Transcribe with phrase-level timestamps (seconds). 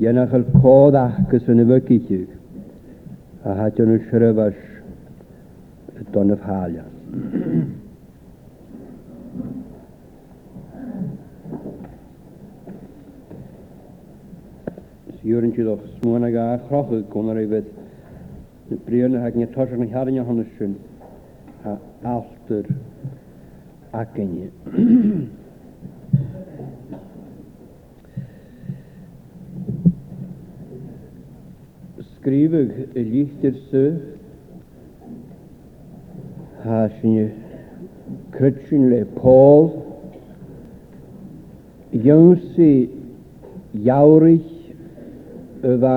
[0.00, 2.28] Yenach al cod achgus yn efo gydig,
[3.44, 4.38] a hadion yn siarad
[6.00, 6.86] y don y ffaliau.
[15.20, 17.68] Siwr yn siwr o'ch smwyn ag a chroch y gwnnw rei fydd
[18.72, 20.72] y brion ag yn y tosach yn y hyrin o hwnnw sy'n
[21.68, 21.76] a
[22.16, 22.72] alter
[23.92, 24.34] ac yn
[32.22, 33.84] skrifig lichtir sø
[36.62, 37.32] har sine
[38.32, 39.70] køtsinle Paul
[41.92, 42.88] jønsi
[43.74, 44.44] jaurig
[45.64, 45.96] öva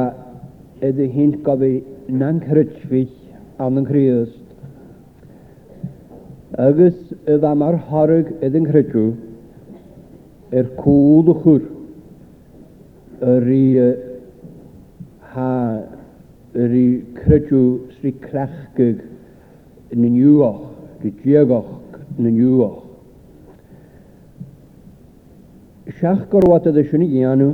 [0.82, 3.10] edde hint gavi nan krøtsvig
[3.60, 3.88] annan
[6.58, 9.06] agos y fa mar harug edden krøtju
[10.52, 11.62] er koduchur
[13.22, 13.94] er i
[15.22, 15.52] ha
[16.56, 17.64] ry crydw
[17.98, 19.02] sri crachgyg
[19.92, 20.62] yn y niwach,
[21.04, 22.78] ry diagach yn y niwach.
[26.00, 27.50] Siach gorwad ydy sy'n i gianw,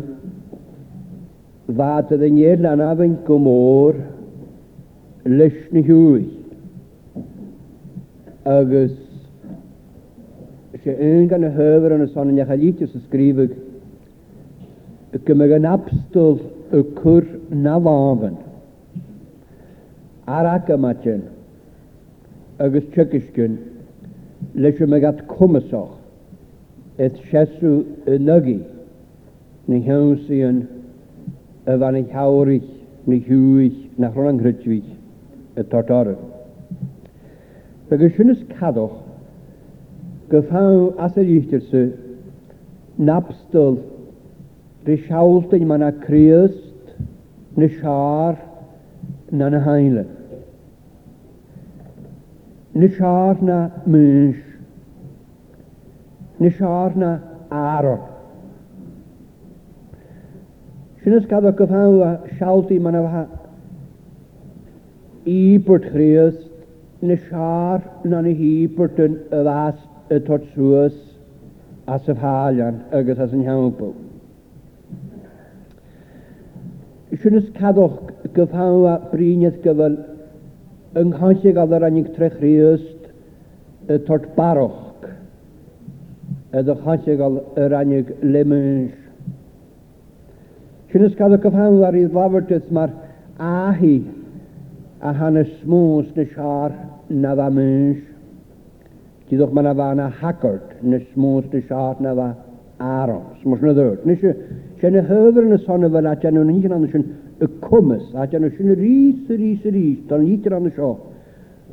[1.72, 3.98] ddad ydy nyer lan afyn gymor
[5.26, 6.22] lys ni hwy.
[8.54, 8.94] Agus
[10.86, 13.58] sy'n un gan y hyfer yn y son yn eich iachalitius ysgrifig,
[15.26, 16.38] gymag yn abstol
[16.78, 18.38] y cwr na fafen
[20.38, 21.22] aragamacin
[22.66, 23.54] agus tuiscin
[24.66, 27.42] leis me gat cumasach et y
[28.14, 28.58] i nugi
[29.68, 30.58] na sy'n
[31.72, 32.68] y fan na hawrych,
[33.08, 34.90] ni hiúich na chun anghrydwych,
[35.56, 35.84] y a
[37.90, 38.98] Fe Agus sinnas cadoch
[40.32, 40.42] go
[41.08, 41.84] asyr ychydig sy,
[43.10, 46.92] nabstol, rhi de seáiltain mana creust,
[47.58, 48.38] na siar,
[49.32, 50.06] na na haile.
[52.76, 54.42] Nishar na mish
[56.40, 57.20] Nishar na
[57.52, 58.08] aro
[61.04, 63.24] Sin is gadfa gyfaw a sialdi ma'n efa
[65.28, 66.40] i bwrt chriast
[67.02, 70.96] na ni hi bwrt yn y fas y tot sŵas
[71.92, 72.24] a sy'n
[73.00, 73.92] agos as yn iawn bw.
[77.22, 80.00] Sin is gadwch gyfaw a bryniad gyfal
[81.00, 85.06] yng gael yr anig trech rhywst y tort baroch
[86.62, 88.98] ydy gael yr anig lemynsh.
[90.92, 92.92] Sy'n ysgad y cyfhanol ar i'r laferdydd mae'r
[93.48, 93.94] ahi
[95.00, 96.76] a hanes smws na siar
[97.22, 98.02] na dda mynsh.
[99.32, 102.28] Dydwch mae'n dda na hagart na smws na siar na dda
[103.00, 103.40] aros.
[103.48, 104.04] Mwys na ddwrt.
[104.10, 104.36] Nes i,
[104.82, 107.08] sy'n y hyfyr yn y son y fel a nhw'n hyn yn sy'n
[107.42, 110.92] y cwmys, a dyna nhw sy'n rhys, rhys, rhys, dyna ni dyr anna sio,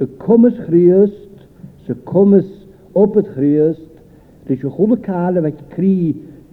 [0.01, 1.43] y cwmys chryst,
[1.93, 2.47] y cwmys
[2.97, 3.85] opeth chriast,
[4.49, 5.93] rhys y chwle cael efo cri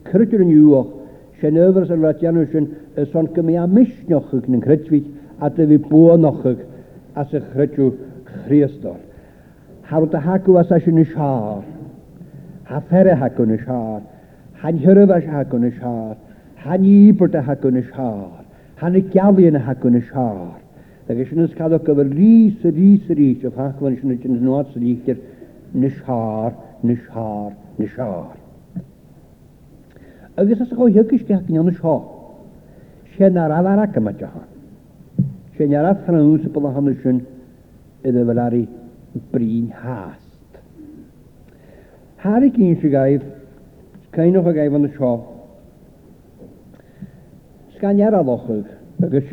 [0.10, 0.92] cyrdyr yn ywch,
[1.40, 2.68] sy'n yfyr sy'n rhaid dyna sy'n
[3.00, 5.08] y son gymi a misnioch yn yn chrydfyd,
[5.44, 6.66] a dy fi bwanoch yg,
[7.16, 7.94] a sy chrydw
[8.34, 9.00] chriastol.
[9.88, 11.64] Harwyd y hagw a sy'n y siar,
[12.68, 14.04] a fferau hagw yn y siar,
[14.64, 16.18] ha'n hyrfa hagw yn y siar,
[16.66, 18.42] ha'n ibr hagw yn y siar.
[18.76, 20.60] Hanna gealíon haún na seár.
[21.10, 22.18] agus sinna cadh go bhar sy'n
[22.68, 25.16] a rí a nes a nes sinna sin nó a líir
[25.74, 26.52] na seár
[26.84, 28.36] na seár na seár.
[30.36, 31.96] Agus as go hiúgus ceach anna seá.
[33.18, 34.44] sé na raharacha mateán.
[35.58, 37.22] sé near franúsa bol hanna sin
[38.04, 38.68] i bh leirí
[39.32, 40.60] brín háast.
[42.22, 43.24] Thra cín se gaibh
[44.12, 45.16] céineh a gaibh an na seá
[47.86, 48.66] gan se aralochig,
[49.04, 49.30] agus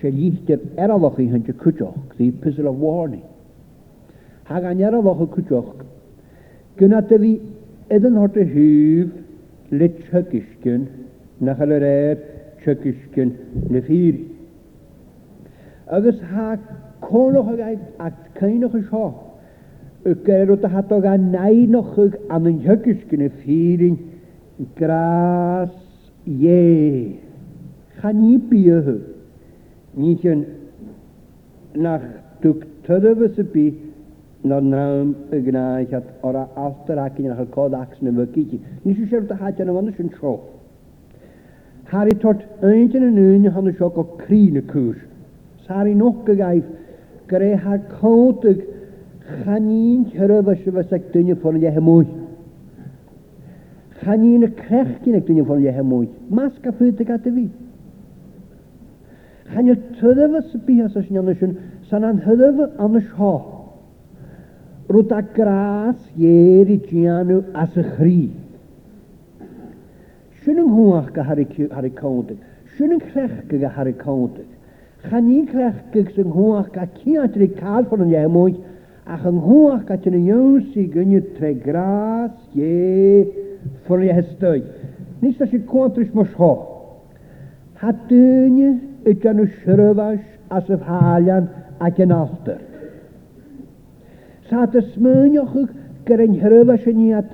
[0.00, 3.24] sé líchtir aralochaí hanse cwtioch dí pisil a warning
[4.50, 5.72] Ha gan aralocha cwtioch
[6.78, 7.30] gyna dy fi
[7.96, 10.84] edyn hort y hyf le tygysgyn
[11.46, 12.20] na chael yr er
[12.64, 13.32] tygysgyn
[13.70, 14.14] na ffyr.
[15.96, 16.50] Agus ha
[17.06, 19.06] cornoch ag ag at cainoch y sio,
[20.10, 23.96] y gair dy hato gan nainoch ag an yn tygysgyn y ffyrin
[24.78, 25.74] gras
[26.26, 27.16] Yeah
[28.02, 29.06] chani
[29.94, 30.44] Ni Nían
[31.74, 32.02] nach
[32.42, 33.74] dúg tuh sa bí
[34.44, 38.60] ná nám a gnáad or a altarachcin nach códaach na bhcíí.
[38.84, 40.40] Ní sé seirt a háte an bhana sin tro.
[41.92, 44.94] yn tort yn na nuúne hanna seo go crí na cúr.
[45.66, 46.66] Sáí nó go gaibh
[47.28, 48.62] go ré ha cótaigh
[49.44, 52.10] chanín thurah se bheits ag duine fór le hemúid.
[54.00, 55.90] crech
[57.10, 57.32] Mas
[59.54, 60.36] Hanya tydaf
[60.70, 61.56] y as ys nion ysyn,
[61.90, 63.30] san an hydaf an ys ho.
[64.90, 68.20] Rwyd a gras ier i gianw as y chri.
[70.42, 72.38] Siwn yng nghwach gyda harri cowndig.
[72.76, 74.46] Siwn yng chrech gyda harri cowndig.
[75.08, 78.60] Chan i'n chrech gyda sy'n nghwach ga ci atri cael ffordd yn iemwyd,
[79.10, 83.26] ac yng nghwach ga ti'n iawn sy'n gynnu tre gras ier
[83.88, 84.62] ffordd i hestoi.
[85.24, 86.52] Nis da si'n cwantrys mys ho.
[87.82, 88.76] Ha dynnu
[89.08, 90.20] ydan nhw siryfas
[90.52, 91.48] a syfhalian
[91.80, 92.58] a yn alter.
[94.50, 95.68] Sa dysmyniwch yw
[96.08, 97.30] gyda yn hyryfas yn iad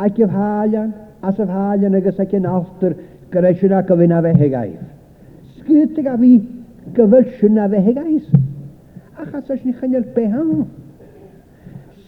[0.00, 2.94] a yfhalian a syfhalian agos ac yn alter
[3.32, 4.82] gyr eisiau ac ofyn a fe hegaif.
[5.58, 6.32] Sgydig a fi
[6.96, 8.30] gyfyl sy'n a fe hegaif.
[9.20, 10.64] Achas oes ni chynnyl behan.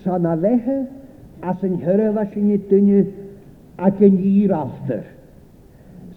[0.02, 0.78] Sa na fehe
[1.42, 3.02] as yn hyryfas yn iad dynnu
[3.88, 5.04] ac yn i'r alter.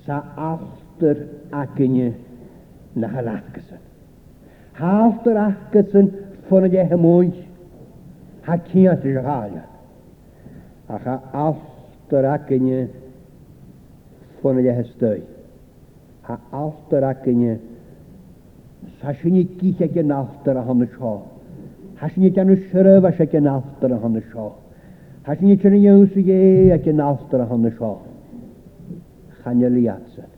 [0.05, 2.15] Sa alter ac yn i'r
[2.95, 3.79] na nachal achgasan.
[4.75, 6.05] Haftar achgasan
[6.47, 7.35] ffona de hymwyd,
[8.47, 9.59] ha ciant y gael.
[10.87, 12.87] A cha altar agynia
[14.37, 15.21] ffona de hystoi.
[16.23, 17.57] Ha altar agynia
[19.01, 21.15] Sasyn i gys ag yn altar a hon y sio.
[21.99, 24.45] Hasyn i gan y syrf as ag yn altar a hon y sio.
[25.25, 26.23] Hasyn i gan y iaws i
[26.73, 27.89] ag yn altar a hon y sio.
[29.41, 30.29] Chanel i atsyn.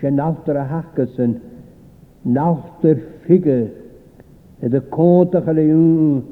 [0.00, 1.34] Sy'n altar a hachgysyn
[2.24, 2.96] nach der
[3.26, 3.70] fige
[4.62, 6.22] en de kota gele jung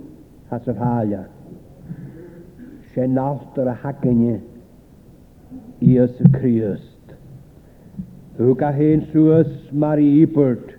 [0.51, 1.23] has er haja
[2.95, 4.41] she nach der hakenje
[5.83, 7.15] ies kriest
[8.41, 10.75] u ka hen suas mari ipert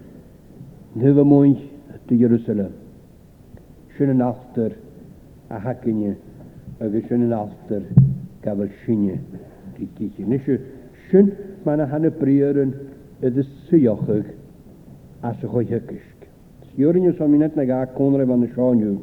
[0.96, 1.60] nuwe moinch
[2.10, 2.72] zu jerusalem
[3.98, 4.70] shine nach der
[5.50, 6.16] a hakenje
[6.80, 7.82] agus shine nach der
[8.44, 9.20] gavel shine
[9.78, 10.58] die kitje nische
[11.10, 11.34] meine
[11.66, 12.74] man hanne prieren
[13.22, 14.39] het is sujochig
[15.24, 16.18] as go hekisk.
[16.78, 19.00] Jorinus som net na ga konre van de schaanju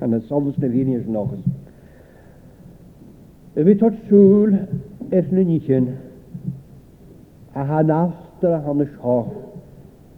[0.00, 1.32] en het zelfs de viernis nog
[3.56, 5.86] Y fi tot sŵl sul es ninichen
[7.56, 8.84] a han aftar a han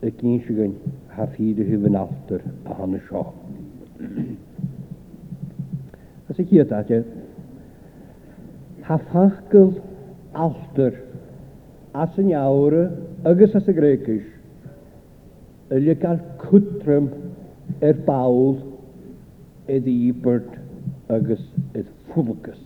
[0.00, 0.78] y gynsigyn
[1.16, 3.34] ha fydd y hyfyn aftar a han y siop.
[6.28, 7.02] As ik hier dat je.
[8.90, 9.72] Hafhakel
[10.36, 10.94] alter
[11.96, 12.74] as yn iawr
[13.30, 14.24] ygys as y grecus
[15.74, 17.06] ylia gael cwtrym
[17.86, 18.56] er bawl
[19.74, 20.50] edd i byrd
[21.18, 21.44] ygys
[21.80, 22.58] edd ffwlgys.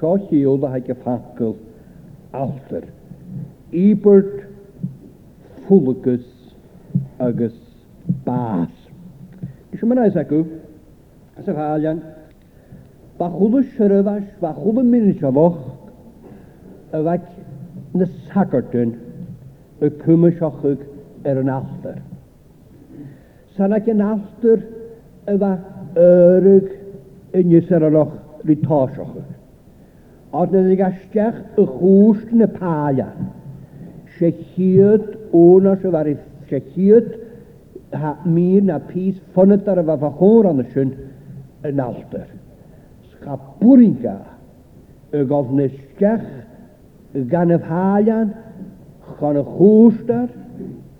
[0.00, 1.52] Sio hiol a haig y ffacl
[2.42, 2.90] alter.
[3.70, 4.34] I byrd
[5.62, 6.26] ffwlgys
[7.28, 7.54] agos
[8.26, 8.70] bas.
[9.74, 10.08] Kishmanai
[11.38, 12.14] Es Sakalian,
[13.18, 15.76] Bachulu Shuravash, Bachulu Minishavok,
[16.92, 17.26] Avak
[17.94, 18.98] shwa Sakartun,
[19.80, 20.82] y cwmysiochwg
[21.24, 22.00] ar yn alltyr.
[23.56, 24.64] Sa'n ac yn alltyr
[25.34, 25.52] yfa
[25.96, 26.66] yryg
[27.40, 28.12] yn ysaraloch
[28.48, 29.22] rytosiochwg.
[30.36, 33.08] Ond er yn ydych astiach y chwst yn y paia,
[34.18, 35.08] se hyd
[35.40, 35.88] o'n os
[37.96, 40.92] ha mir na pis fonnetar a fa hor an sin
[41.66, 42.26] yn alter.
[43.20, 44.18] Scha bwringa
[45.12, 46.26] y gof nysgach
[47.28, 48.32] gan y halian,
[49.20, 50.28] gan y chwstar,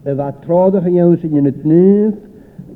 [0.04, 2.16] y fa trodach yn iawn sy'n yn y dnyf,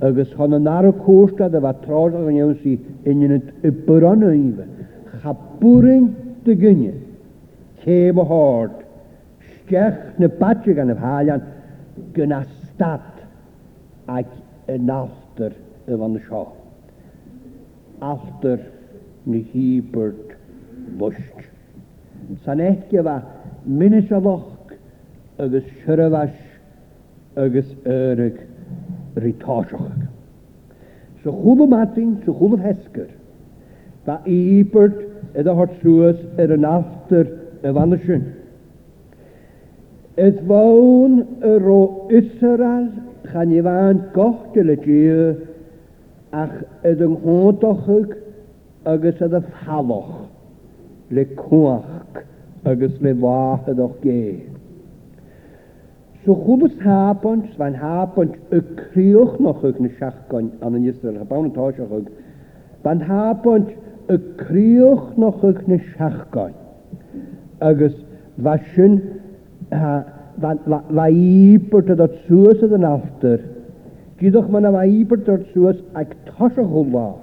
[0.05, 4.23] agos gan yn ar y chwstar, y fa trodach yn iawn sy'n yn y bron
[4.29, 4.69] yn ife.
[5.23, 6.13] Cha bwring
[6.47, 7.01] dy gynnyn
[7.83, 8.77] heb o hord.
[9.59, 11.43] Sgech na badge gan y halian
[12.15, 13.11] gyna stad
[14.13, 14.29] ac
[14.69, 15.55] yn alter
[15.89, 16.43] y fan sio.
[18.05, 18.59] Alter
[19.25, 20.35] na híbert
[21.01, 21.39] bust.
[22.45, 23.15] San eithge fa
[23.65, 24.75] minis a fwch
[25.41, 26.35] agus siyrfas
[27.37, 28.43] agus yrg
[29.15, 29.63] Sa
[31.23, 33.09] So chwlw matyn, sa so chwlw hesgyr.
[34.05, 35.01] Fa ibert
[35.35, 37.33] ydw hort sŵas yr er yn alter
[37.65, 38.21] y fan sio.
[40.29, 41.81] Ydw fawn yr o
[42.13, 42.91] Israel
[43.35, 45.31] chan i fa'n gochtil y gyr,
[46.39, 46.55] ach
[46.87, 48.13] ydw yng nghontochig
[48.87, 50.03] agos ydw y
[51.19, 52.21] le cwach
[52.73, 54.21] agos le fach yd ge.
[56.25, 61.27] So chwbys hapont, sfa'n hapont y criwch noch ag na siachgon an yn Israel, ha
[61.29, 62.09] bawn yn tosioch ag,
[62.87, 63.75] fa'n hapont
[64.15, 66.55] y criwch noch ag na siachgon,
[67.61, 67.99] agos
[68.43, 69.01] fasyn
[69.75, 70.05] ha
[70.41, 73.41] vaibert dat soos het en after.
[74.19, 77.15] Giddag man vaibert dat soos ek tasha hulla.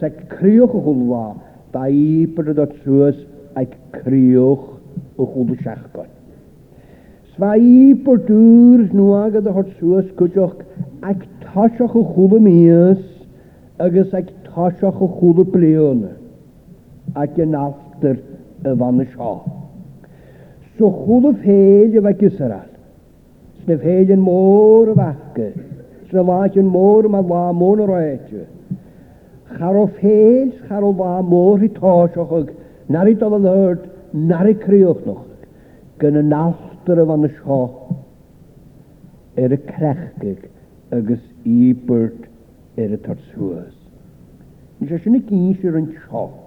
[0.00, 1.36] Sek krioch hulla.
[1.74, 3.16] Vaibert dat soos
[3.56, 4.68] ek krioch
[5.16, 6.08] hulla shachkan.
[7.34, 10.56] Svaibert uur nuaga dat het soos kutjoch
[11.08, 13.00] ek tasha hulla mees.
[13.78, 16.14] Agus ek tasha hulla pleone.
[17.16, 18.18] Ek en after
[18.64, 19.42] y fan y siol
[20.82, 22.66] so y ffeil yma gysaral.
[23.70, 28.32] y ffeil yn môr y faca, y fach yn môr yma dda môr yr oed.
[28.42, 29.72] oedra.
[29.84, 32.50] o ffeil, o dda môr i chwg.
[32.90, 33.84] nar i dofod ddod,
[34.26, 35.20] nar i criwch nhw.
[36.02, 37.60] Gyn y nallter y fan y sio,
[39.38, 40.48] er y crechgig
[40.92, 42.26] agus i byrd
[42.76, 43.70] er y tarswys.
[44.82, 46.41] Nes eisiau ni gysir yn sioch.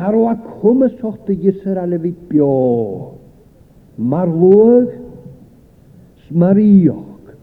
[0.00, 0.92] Harwa cwmys
[1.40, 3.18] gysyr a alefi bio.
[3.98, 4.88] Mar lwag,
[6.26, 7.34] smariog,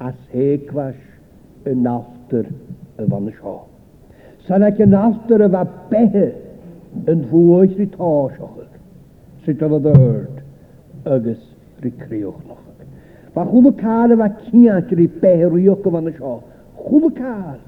[0.00, 0.96] a segfas
[1.64, 2.46] y alter
[2.98, 3.56] y fan y sio.
[4.48, 6.26] Sa'n ac y alter y fa behe
[7.08, 8.66] yn fwy fwys rhi tosioch.
[9.46, 10.42] Sut oedd y hyrd,
[11.06, 11.40] agos
[11.84, 12.42] rhi creoch
[13.34, 16.36] Fa chwb y cael y efo ciant rhi behe rhi y fan y sio.
[16.84, 17.60] Chwb y cael.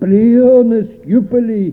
[0.00, 1.72] blionis, jupili,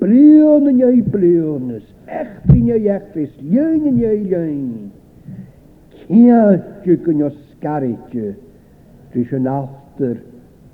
[0.00, 4.92] blion yn ei blionis, echbyn ei echbys, lyn yn ei lyn.
[6.02, 8.34] Ciadju gyn o sgaridju,
[9.14, 10.18] dris yn alter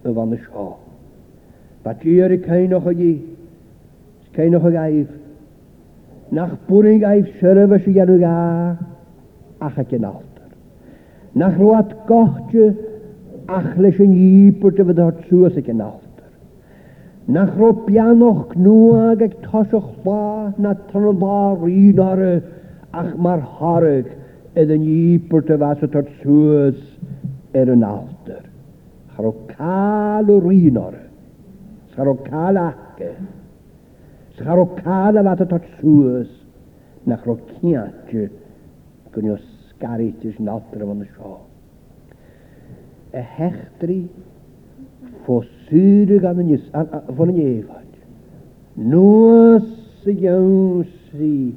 [0.05, 0.71] y van y sio.
[1.85, 3.13] Ba gyr y cainoch o gi,
[4.35, 5.15] cainoch o gaif,
[6.35, 8.17] nach bwrin gaif syrfa sy'n ganw
[9.61, 10.25] ach ac yn alt
[11.35, 12.75] nach ruat gohtje
[13.51, 16.31] ach leis yn iipur dy fydd o'r sŵas ag yn altar.
[17.29, 22.35] Na ro pianoch nŵag ag tosioch ba na tranodar un ar y
[22.93, 24.09] ach mae'r horyg
[24.57, 26.79] edd yn iipur dy fas at hort sŵas
[27.55, 28.47] er yn altar.
[29.15, 30.97] Char o cael o'r un ar
[31.95, 33.01] Char o cael ac
[34.39, 36.29] Char o cael a fat at hort sŵas
[37.09, 38.29] nach ro ciantje
[39.15, 41.35] gynnyos garítis nátra an seo.
[43.19, 43.99] E hechtri
[45.25, 45.39] fó
[45.71, 46.41] súre gan
[47.17, 47.95] fan an éhhaid.
[48.91, 49.65] Nuas
[50.05, 51.51] sa jaí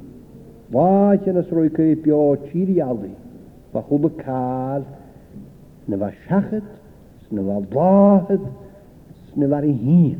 [1.38, 3.12] as roi go beá tíirialí
[3.72, 4.84] ba chuba cáil
[5.88, 6.64] ne bh seachad
[7.28, 8.40] sna bh bláhad
[9.32, 10.16] sna bhar i hín,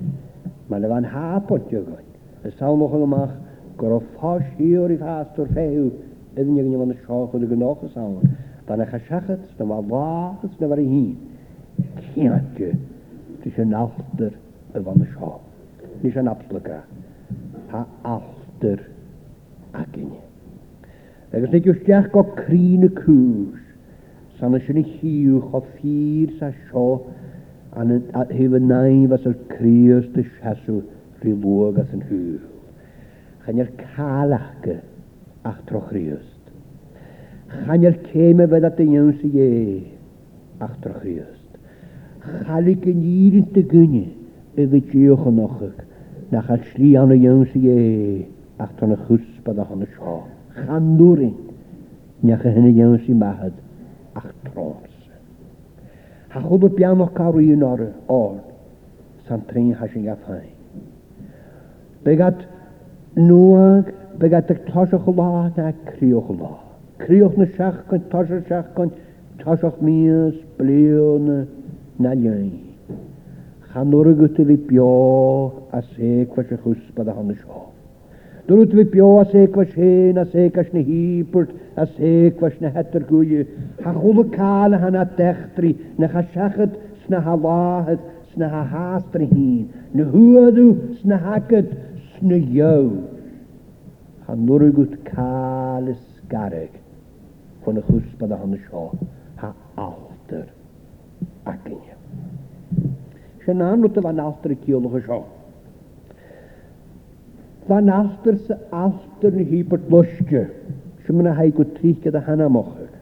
[0.69, 2.09] me le bhan hapot jogain.
[2.45, 3.31] Is sao amach
[3.79, 5.85] gur á fáisiíorí háú féú
[6.33, 8.21] iddyn nhw'n ymwneud sioch oedd y gynnwch y sawl.
[8.69, 11.17] Dan eich asiachat, na mae wahas na fari hun.
[12.13, 12.71] Cianadju,
[13.43, 14.37] dwi eisiau nalder
[14.79, 15.33] y fan y sio.
[16.01, 16.79] Ni eisiau nabslyga.
[17.73, 17.83] Ha
[18.15, 18.85] alder
[19.83, 20.15] ag un.
[21.33, 23.59] Ac os nid yw'r siach go crin y cws,
[24.39, 26.87] san eisiau ni hiwch o ffyr sa sio
[27.77, 27.85] a
[28.31, 30.81] hef y naif as yr crios dy siasw
[31.23, 32.41] rhywlwg as yn hwyl
[35.45, 36.43] ach trochriust.
[37.67, 39.81] Chanel keme ved at den je
[40.61, 41.47] ach trochriust.
[42.47, 44.07] Chalik in ieren te gunje
[44.57, 45.83] ag het jeoch nog ik
[46.29, 48.25] nach al sli an de jonse je
[48.57, 50.21] ach tan gus pa da han sha.
[50.49, 51.37] Gaan doorin.
[52.21, 53.53] Nach hen jonse mahad
[54.13, 55.09] ach trots.
[56.29, 58.41] Ha goed op piano karu in orde or.
[59.27, 60.51] San trin hasin gafain.
[62.03, 62.47] Begat
[63.15, 63.85] nuag
[64.19, 66.59] begat ag tasach lá a críoch lá.
[66.99, 68.93] Críoch na seach gan tasach seach gan
[69.39, 71.47] tasach mías bliona
[71.99, 72.77] na lein.
[73.73, 77.69] Chanor a gyda fi bio a secfa da chwsbad a hanna sio.
[78.49, 83.47] Dwrwyd fi bio a secfa sen a secas na hipert a secfas na hetar gwyli.
[83.83, 86.77] Ha chwlw cael a hana dechtri na cha siachad
[87.07, 87.99] sna ha lahad
[88.35, 89.71] sna ha hastri hyn.
[89.95, 91.73] Na hwydw sna hagad
[92.15, 93.01] sna iawn
[94.33, 94.39] a ha
[95.13, 95.95] cael y
[96.31, 96.71] gareg
[97.65, 98.87] fan y chwrs bydd y sio
[99.43, 99.51] ha
[99.83, 100.47] alter
[101.47, 101.97] ac yn ie.
[103.45, 105.19] Sy'n anwyd y fan alter y ciolwch y sio.
[107.69, 110.45] Fan alter sy alter yn hi bod lwysge.
[111.05, 112.93] Sy'n mynd a haig o trich gyda hana mochyd.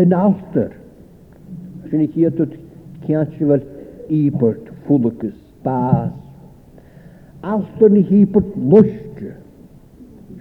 [0.00, 0.72] Yn alter.
[1.88, 2.56] Sy'n i chi atwyd
[3.06, 3.62] ciansi fel
[4.12, 6.12] ibert, ffwlygus, bas.
[7.46, 9.04] Alter yn hi bod lwysge.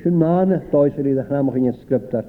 [0.02, 2.26] Siwnána dóisir íad a chrámachin an scriptar.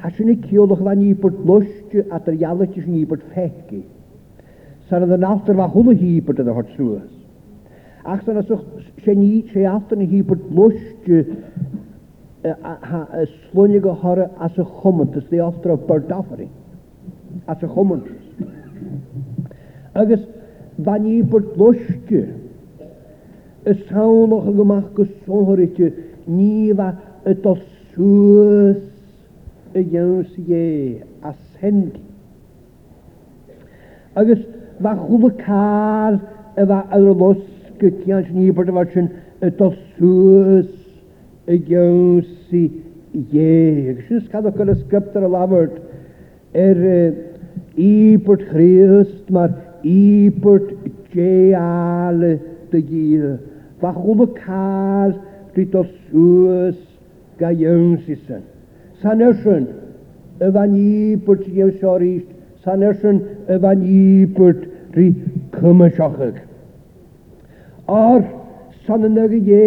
[0.00, 3.82] Tá sinna ceolach bhain ípurt luiste a tar jaalaiste sin ípurt feici.
[4.88, 7.08] San an aftar bha thula hípurt a thart suas.
[8.04, 8.40] Ach san
[9.04, 11.26] sé ní sé aftar na hípurt luiste
[13.50, 16.50] slunne go thora as a chumantas dé aftar a bardafaring
[17.48, 18.22] as a chumantas.
[19.94, 20.20] Agus
[20.78, 22.36] bhain ípurt luiste
[23.66, 26.90] is sáach a gomach go sóhairíte niva
[27.26, 27.58] etos
[27.92, 28.78] suus
[29.74, 32.00] egensie ascendi.
[34.16, 34.40] Agus
[34.82, 36.14] va chuva car
[36.58, 37.40] e va arlos
[37.80, 39.06] que kian ni pertavachin
[39.48, 40.70] etos suus
[41.56, 42.66] egensie
[43.16, 43.96] ie.
[44.06, 45.76] Gus kada kala scriptor lavert
[46.52, 46.80] er
[47.76, 49.50] ípert Christ mar
[49.84, 50.68] ípert
[51.14, 52.32] jeale
[52.70, 53.36] de gie.
[53.82, 55.10] Va chuva car
[55.54, 56.76] Christos us
[57.38, 58.42] gajönsisen.
[59.02, 59.66] Sanösen
[60.40, 62.26] evanipert jevsorist,
[62.64, 64.62] sanösen evanipert
[64.96, 65.14] ri
[65.60, 66.36] kymysachig.
[67.88, 68.22] Ar
[68.86, 69.66] sanönnöge je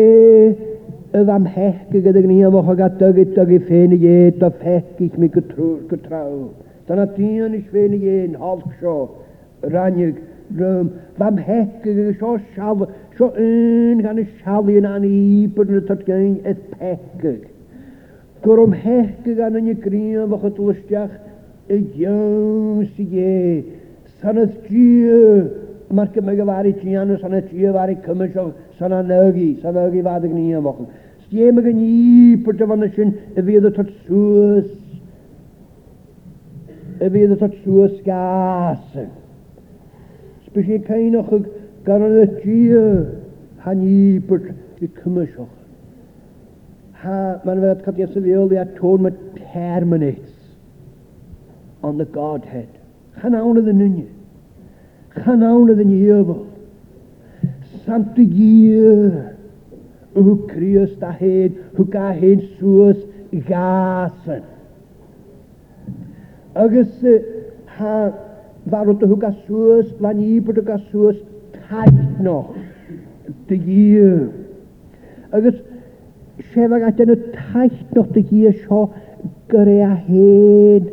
[1.19, 5.01] yf am hecg gyda gni am ochr ag atyg i ffein i et a ffech
[5.05, 6.37] i'ch mi gytrwyr gytraw.
[6.87, 8.95] Da na dyn i'ch ffein i ein halg sio,
[9.75, 10.15] ranig,
[10.57, 15.81] rym, fam hech gyda sio siaf Sio yn gan y sialu yna ni bod yn
[15.83, 17.43] y todgain eith pecgyg.
[18.43, 21.13] Gwr o'm hechgyg an yn y grin fach o dylystiach
[21.71, 23.55] y iawn sy'n ie.
[24.17, 25.43] Sanad gyr
[25.93, 28.47] mae'r gymryd o fari tian o sanad gyr fari cymys o
[28.79, 30.83] sanad nygi, sanad nygi fad y grin fach.
[31.29, 34.69] Siem ag yn i bod y fan y sy'n y fydd y tot sŵs.
[37.03, 39.03] Y fydd y tot sŵs gas.
[40.49, 41.37] Sbysig cain o'ch
[41.83, 43.01] gan yn y dîr
[43.65, 44.45] han i bod
[44.79, 45.51] i cymisioch.
[47.03, 49.15] Ha, mae'n fe cael ei asefiol i atôn mae
[49.51, 50.31] terminates
[51.83, 52.69] on the Godhead.
[53.19, 54.05] Chan awn ydyn nhw'n ni.
[55.17, 56.43] Chan awn ydyn oedd yn iefol.
[58.15, 59.19] y gyr.
[60.15, 63.01] Hw crios da hen, hw ga hen sŵs
[63.49, 64.43] gasen.
[66.53, 67.23] Agus eh,
[67.75, 68.11] ha
[68.69, 71.17] farwyd hw ga sŵs, lan i bod hw ga sŵs,
[71.73, 72.35] caithno,
[73.49, 74.23] dy gyr.
[75.33, 75.57] Agus,
[76.53, 78.83] sefag at yn y taithno dy gyr sio
[79.51, 80.91] gyrra a hen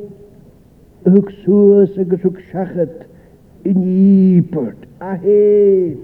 [1.09, 2.95] hwg sŵs agos hwg siachad
[3.69, 5.99] yn ibert a hen.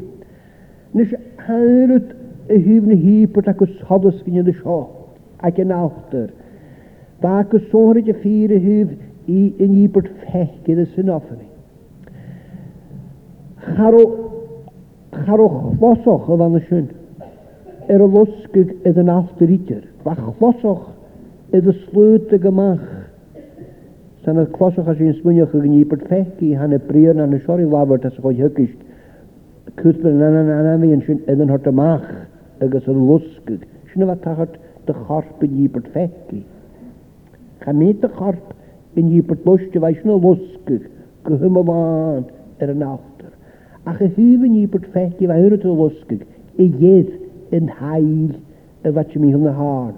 [0.96, 1.14] Nes
[1.46, 2.12] hanrwyd
[2.50, 4.80] y hyf hyfn hibert ac os hodos gyn yn y sio
[5.46, 6.30] ac yn awdur.
[7.22, 8.94] Da ac os sôryd y ffyr y hyf
[9.32, 11.42] i yn ibert fech gyda synofyn.
[13.66, 14.00] Charo
[15.24, 16.88] charochlossoch o fan y syn.
[17.88, 19.83] Er y losgig edd yn allt after eater.
[20.05, 20.88] Fachlosoch
[21.57, 22.85] edd y slwyd y gymach.
[24.24, 27.37] Sa'n y closoch as i'n smynioch ag yn i bod fegi han y bryr na'n
[27.37, 28.76] y siori lafod as o'i hygysg.
[29.79, 32.09] Cwthbyn na na na na fi yn sy'n edd yn hort y mach
[32.64, 33.62] ag as y losgig.
[33.92, 36.42] Sy'n yma tachart dy chorp yn i byd fegi.
[37.64, 40.90] Chamid dy chorp yn i byd lwysg y faes yn y losgig.
[41.26, 42.26] Gyhym o fan
[42.62, 43.14] er yn after
[43.87, 46.22] a gehuwen je bod vet je uit o loskig,
[46.59, 47.11] i jed
[47.55, 48.33] yn hael
[48.83, 49.94] y wat je mi hwnna haar.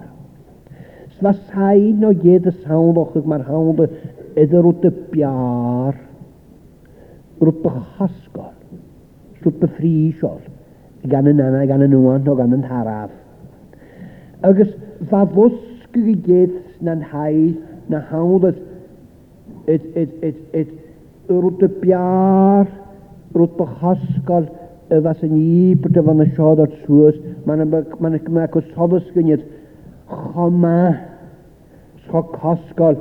[1.17, 3.87] Sfa sain o jed y sawn ochig maar hande
[4.37, 5.97] edder rot de piar,
[7.41, 8.51] rwyd de haskol,
[9.41, 10.43] rwyd de ffrisol,
[11.09, 13.15] gan y nana, gan y nŵan, o gan yn haraf.
[14.45, 14.69] Agus
[15.09, 17.57] fa fosgyg i gyd na'n haid,
[17.89, 18.53] na hawn y
[19.71, 22.69] rwyd y biar,
[23.33, 24.47] rúpa haskal
[24.89, 27.15] bheits an íperte bhana seádart suas,
[27.45, 29.43] mana me go sodascunneiad
[30.09, 30.77] chomá
[32.09, 32.95] sá cascal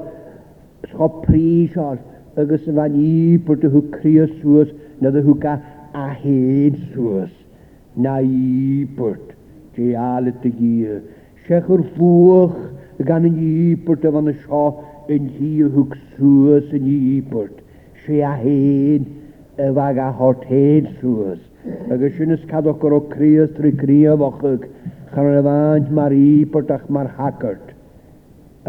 [0.92, 1.98] sá prísáil
[2.36, 2.98] agus a bhain
[3.36, 4.68] íperte thu críos suas
[5.00, 5.54] na a thuca
[5.94, 7.30] a héad suas
[7.96, 9.32] na ípert
[9.74, 10.34] gyr.
[11.46, 12.52] Sech yr Sechar
[13.00, 17.64] y gan an íperte bhana seo in híthúg yn i ípert
[18.04, 19.08] sé a héad
[19.60, 21.38] E y fag a horteid llwys.
[21.94, 24.66] Agus sy'n ysgadwch o'r crias trwy criaf fochyg,
[25.10, 27.72] chan o'r efaint mae'r i portach mae'r hacart.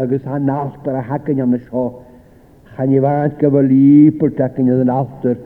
[0.04, 1.84] Agus ha nalt ar a hacan am ysho,
[2.74, 5.36] chan efaint gyfal i portach yn ydyn altar,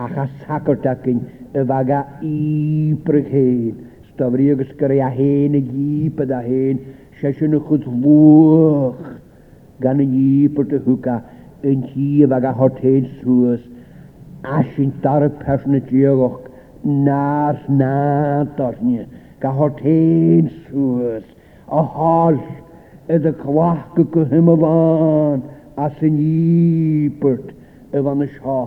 [0.00, 1.20] a chas hacart acyn
[1.52, 3.84] y fag a i brych hen.
[4.08, 5.64] Stafri agus gyrru a hen y
[6.22, 6.80] bydd a hen,
[7.20, 9.04] sesiwn y chwyd fwch
[9.84, 11.20] gan y gipad y hwca,
[11.68, 13.60] yn chi y fag a horteid llwys
[14.44, 16.40] asyn dar persna diogach
[16.84, 17.56] nás
[18.82, 19.06] ni,
[19.40, 21.24] ga hortéin suas
[21.68, 22.36] a hall
[23.08, 24.62] id a chhlacha go himán
[25.76, 27.54] a san ípert
[27.96, 28.58] a bhana seo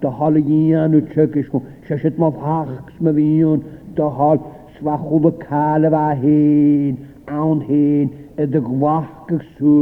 [0.00, 3.60] de hall íanú tuis go se si má hachs ma bhíon
[3.94, 4.40] de hall
[4.78, 6.96] swachola cála a héin
[7.26, 8.08] an héin
[8.40, 9.74] i de ghlacha ydw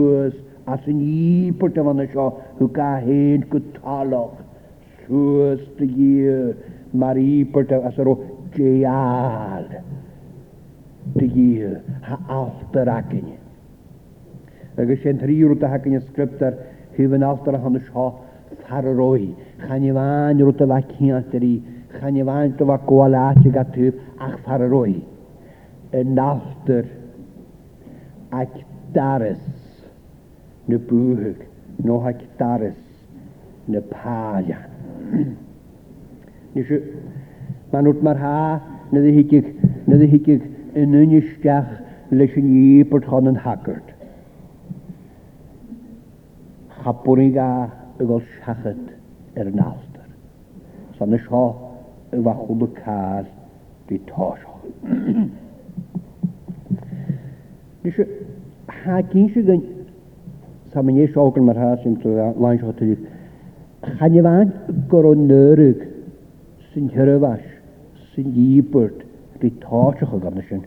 [0.66, 2.26] as an ípert a bhana seo
[2.58, 3.62] chu ga héin go
[5.06, 6.56] siwstig
[6.92, 8.14] Marie porta asro
[8.56, 9.66] geal
[11.18, 11.72] tigil
[12.06, 13.26] ha after akin
[14.84, 16.52] agus sé tríú a hakin skriptar
[16.96, 18.06] híhan aftar han seo
[18.66, 19.26] tharrói
[19.66, 21.52] chaneháin ruta a chéantarí
[21.98, 23.90] chaneháin to a goáte a tú
[24.28, 24.96] ach tharrói
[26.00, 26.84] en naftar
[28.40, 28.52] ag
[28.96, 29.42] daris
[30.68, 31.38] na búhug
[31.88, 32.80] no ag daris
[33.68, 34.73] na pájan
[36.54, 36.76] Nisi
[37.72, 38.38] manút mar há
[38.92, 39.32] na hiic
[39.88, 40.28] na hiic
[40.80, 41.70] in nuisteach
[42.18, 43.86] leis an ípertchan an hagart.
[46.82, 47.48] Chapúí ga
[48.00, 48.80] a gáil seachad
[49.42, 50.06] ar an nástar.
[50.98, 51.42] San na seo
[52.12, 52.98] Nes bhaúla ha
[53.88, 55.24] dí táseo.
[57.82, 58.02] Nisi
[58.68, 59.60] há císe gan
[60.72, 61.98] sa man é seágan mar há sim
[62.44, 62.96] láin seo
[63.84, 65.78] Channehain gur an nörug
[66.72, 67.44] sin thurahhais
[68.14, 69.02] sin díbert
[69.42, 70.62] rí táisecha gan sin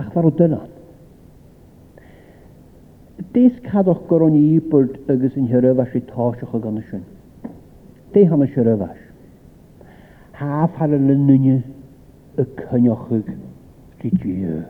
[0.00, 0.60] ach war duna.
[3.32, 7.04] Dééis cadch gur an íbert agus in thurahhais í táisecha gan sin.
[8.14, 9.00] Dé hanna sirahhais.
[10.38, 11.56] Thaf har le nunne
[12.38, 13.28] a cneochuig
[14.00, 14.64] ridí.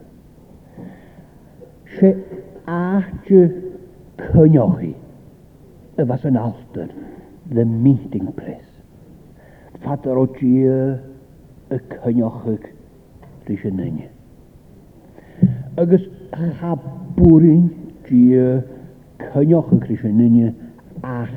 [1.98, 2.10] sé
[2.66, 3.40] áte
[4.18, 4.94] cneochaí
[5.98, 6.90] a bheit an altar.
[7.50, 8.64] the meeting place.
[9.84, 10.98] Fadar o dia
[11.70, 12.66] y cyniochig
[13.46, 14.08] rys yn yna.
[15.82, 16.72] Agus cha
[17.18, 17.68] bwrin
[18.08, 18.62] dia
[19.30, 20.48] cyniochig rys yn yna
[21.04, 21.34] ach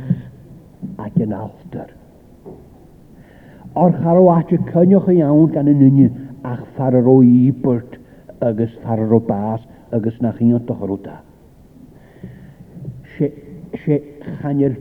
[1.05, 1.93] ac yn alter.
[3.77, 6.07] O'r charo at y yn iawn gan yn yna
[6.55, 7.99] ach farer o ibert
[8.41, 9.61] agus farer o bas
[9.93, 11.19] agus na chi'n dochr o da.
[13.19, 13.29] Se,
[14.41, 14.73] chanyr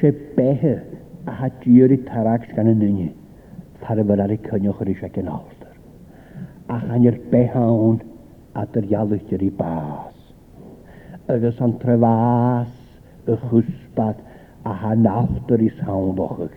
[0.00, 0.80] sé béthe
[1.26, 3.08] a ha dúí tarach gan na nunne
[3.82, 5.72] tarbal ar i cynnioch ar i seic yn altar.
[6.72, 7.98] A chanir behawn
[8.60, 10.14] a dyr ialwychtyr i bas.
[11.32, 12.70] Agus o'n trefas
[13.26, 14.22] y chwsbad
[14.68, 16.54] a ha nawchtyr i sawn o'ch bochog.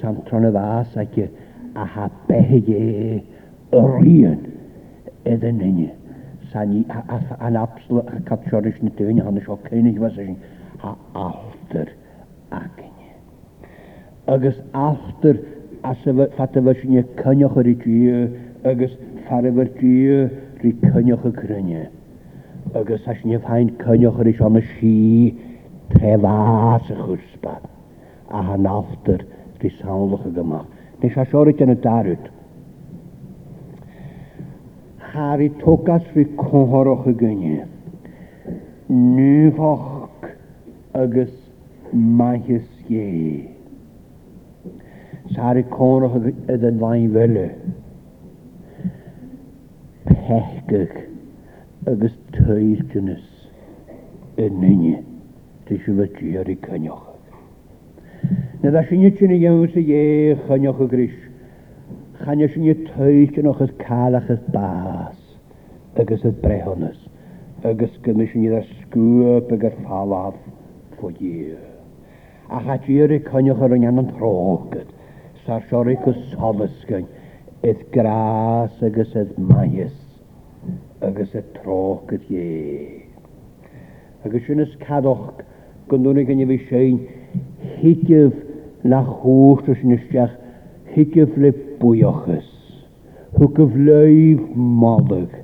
[0.00, 1.20] Sa'n tron y fas ac
[1.74, 2.82] a ha behege
[3.82, 4.42] yr un
[5.24, 5.88] edrych yn nyni.
[6.52, 10.94] Sa'n i an absl a'n capsiorys na dyn i hannes o cynnig fas a
[11.28, 11.88] altar
[12.48, 13.12] acinne.
[14.28, 15.36] Agus aftar
[15.84, 15.96] as
[16.36, 17.74] fatabha sinne cynnioch ar i
[18.70, 18.92] agus
[19.26, 19.98] farfyr dwi
[20.62, 21.88] rhi cynnioch y grynie.
[22.74, 25.02] Agus as sinne fain cynnioch ar i sian y si
[25.94, 27.58] trefas y chwrsba.
[28.30, 29.24] A han aftar
[29.60, 30.66] rhi sawnlwch y gymach.
[31.02, 32.30] Nes as orit yn y darwyd.
[35.12, 37.64] Harri togas rhi cynghorwch y gynnie.
[38.86, 40.24] Nyfach
[40.94, 41.32] agus
[41.94, 43.52] maithis ge.
[45.34, 47.46] Sari cwrwch ydyn yn fain fylu.
[50.06, 50.96] Pechgych
[51.90, 53.28] agos tyir gynnys
[54.38, 54.96] yn nynnu.
[55.66, 57.06] siw sy'n fyddi ar ei cynnioch.
[58.62, 61.16] Na dda sy'n ychyn i gymys sy'n ie chynnioch y gris.
[62.20, 65.18] Chanio sy'n ytyn tyir gynnioch ys calach ys bas.
[65.98, 67.00] Agos y brehonys.
[67.66, 70.38] Agos gymys yn ytyn sgwb agos falaf.
[70.98, 71.75] for years
[72.48, 74.74] a chadíir i cynnwch yr an yn trog.
[75.46, 76.12] Sa'r siori go
[76.66, 77.06] ysgyn,
[77.66, 79.94] eith gras agos eith maes,
[81.08, 82.88] agos eith trog ydi e.
[84.26, 85.42] Agos yn ysgadwch,
[85.90, 87.00] gyndwn i gynnu fi sy'n
[87.82, 88.38] hygyf
[88.86, 90.34] na chwrt os yn ysgach,
[90.94, 91.50] hygyf le
[91.82, 92.52] bwyoch ys.
[93.38, 94.42] Hygyf leif
[94.80, 95.34] moddog,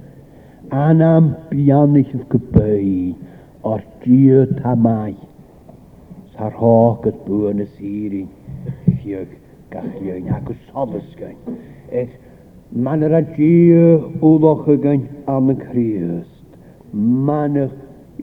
[0.87, 3.13] anam bianych yw gybein,
[3.69, 5.29] o'r diod a maeth.
[6.37, 8.27] Sa'r sarhach at buan y sir siri,
[9.05, 9.33] gallu
[10.05, 11.35] gallu'n ac y sobys gyn.
[12.01, 12.09] Et
[12.73, 16.49] man yr adio wloch y gyn am y Crist,
[17.29, 17.75] man yr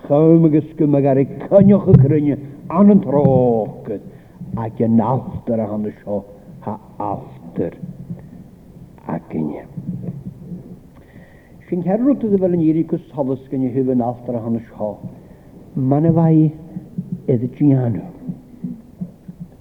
[0.08, 2.36] chawm y ysgym ag ar y cynnioch y crynio
[2.74, 4.02] an yn troch, gyd.
[4.58, 5.94] ac yn alter a hann y
[6.66, 7.78] ha alter
[9.14, 9.81] ac yn ym.
[11.72, 14.88] Sin cerrwt iddo fel yn iri cwys hofys gan i yn altar a hanes ho.
[15.92, 16.50] Mae'n fai
[17.32, 18.10] edrych chi'n gianw.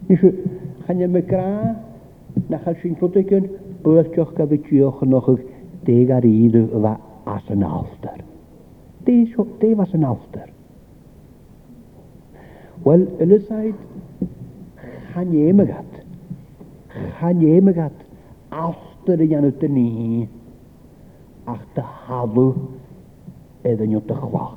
[0.09, 0.31] Nisw,
[0.88, 1.44] chan yma gra,
[2.51, 3.46] na chael sy'n rhwydig yn
[3.85, 5.38] bwyltioch gaf i diolch yn ochr
[5.87, 6.92] deg ar un o yfa
[7.37, 8.18] as yn altar.
[9.07, 10.51] Deg as yn altar.
[12.83, 14.27] Wel, yn y ylysaid,
[15.12, 16.03] chan yma gat.
[17.20, 18.03] Chan yma gat.
[18.51, 20.29] Altar yn yna dyn ni
[21.50, 22.40] ac dy halw
[23.70, 24.54] er yn yw dy chwach.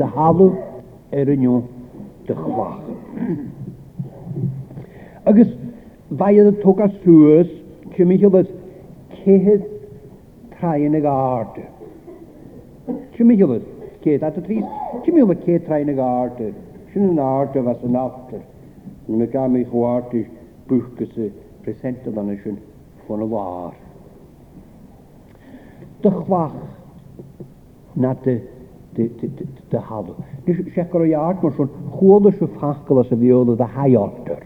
[0.00, 0.48] Dy halw
[1.20, 1.56] er yn yw
[2.28, 2.82] dy chwach.
[5.32, 5.52] Agus
[6.20, 7.50] fai ydy tog a sŵs,
[7.94, 8.50] cym i chyfod
[9.16, 9.64] cehydd
[10.58, 11.62] traen ag ard.
[13.16, 13.64] Cym i chyfod
[14.04, 16.44] cehydd at y tris, cym i chyfod cehydd traen ag ard.
[16.92, 18.42] Sy'n yn ard o fas yn after.
[19.12, 20.22] Yn y gam i chwart i
[20.70, 21.32] bwchgys y
[21.64, 22.56] presentol anna sy'n
[23.04, 23.74] ffôn o war
[26.06, 26.52] dy chwach
[27.96, 28.36] na dy
[28.96, 30.14] dy hafl.
[30.46, 33.90] Nid siacar o iart mae'n sôn, chwod o siwfachgal os y fi oedd y hai
[33.98, 34.44] orter.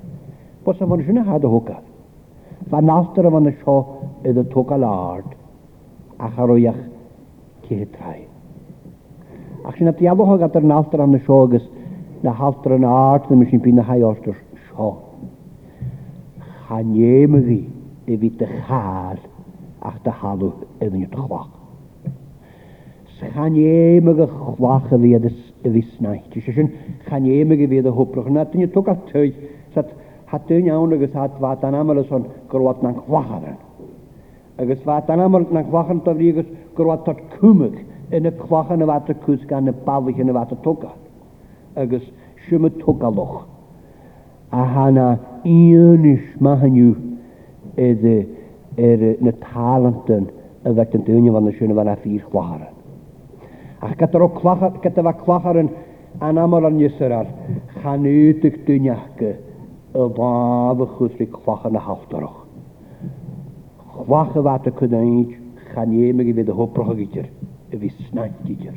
[0.64, 1.84] Bos a fan sy'n had o hwgad.
[2.72, 3.74] Fa naltar a fan y sio
[4.28, 5.28] ydy tog a ard
[6.20, 6.80] a char o iach
[7.68, 8.20] cihitrai.
[9.68, 11.66] Ac sy'n adiadol hwg adar naltar am y sio agos
[12.24, 14.92] na haltar yn ard ddim sy'n byd na hai orter sio.
[16.68, 17.60] Chaniem ydi,
[18.06, 19.29] efi dy chad
[19.88, 21.48] ach da halw iddyn nhw'n chwach.
[23.20, 26.20] Chan ie myg y chwach y ddisnau.
[26.32, 26.70] Ti eisiau sy'n
[27.08, 28.30] chan ie myg y fydd y hwbrwch.
[28.32, 29.32] Na dyn i tog at twy.
[29.74, 29.92] Sat
[30.32, 33.50] hatyn iawn agos hat fat anamol os o'n gyrwad na'n chwach ar
[34.60, 37.78] Agos fat anamol na'n chwach yn tofri agos gyrwad tot cwmwg
[38.16, 40.60] yn y chwach yn y fad y cwsg yn y bafych yn y fad y
[40.64, 40.90] toga.
[41.76, 42.04] Agos
[42.48, 43.40] sy'n y togalwch.
[44.52, 45.06] A hana
[45.46, 46.90] un ysma hynny
[47.80, 48.18] iddi
[48.78, 50.30] er na talenten
[50.64, 52.68] a bheit an dúine van nasúna bhna fír chláran.
[53.80, 55.68] Ach gata bh chlácharan
[56.20, 57.26] an amar an nníar
[57.82, 59.32] chaúteach dúneachcha
[59.94, 62.46] a bháh chusrí chlácha na hátarach.
[63.96, 65.28] Chhlacha bheit a chunaid
[65.74, 67.26] chanéime go bhéad a hoprochaítear
[67.72, 68.74] a bhí snaintíidir.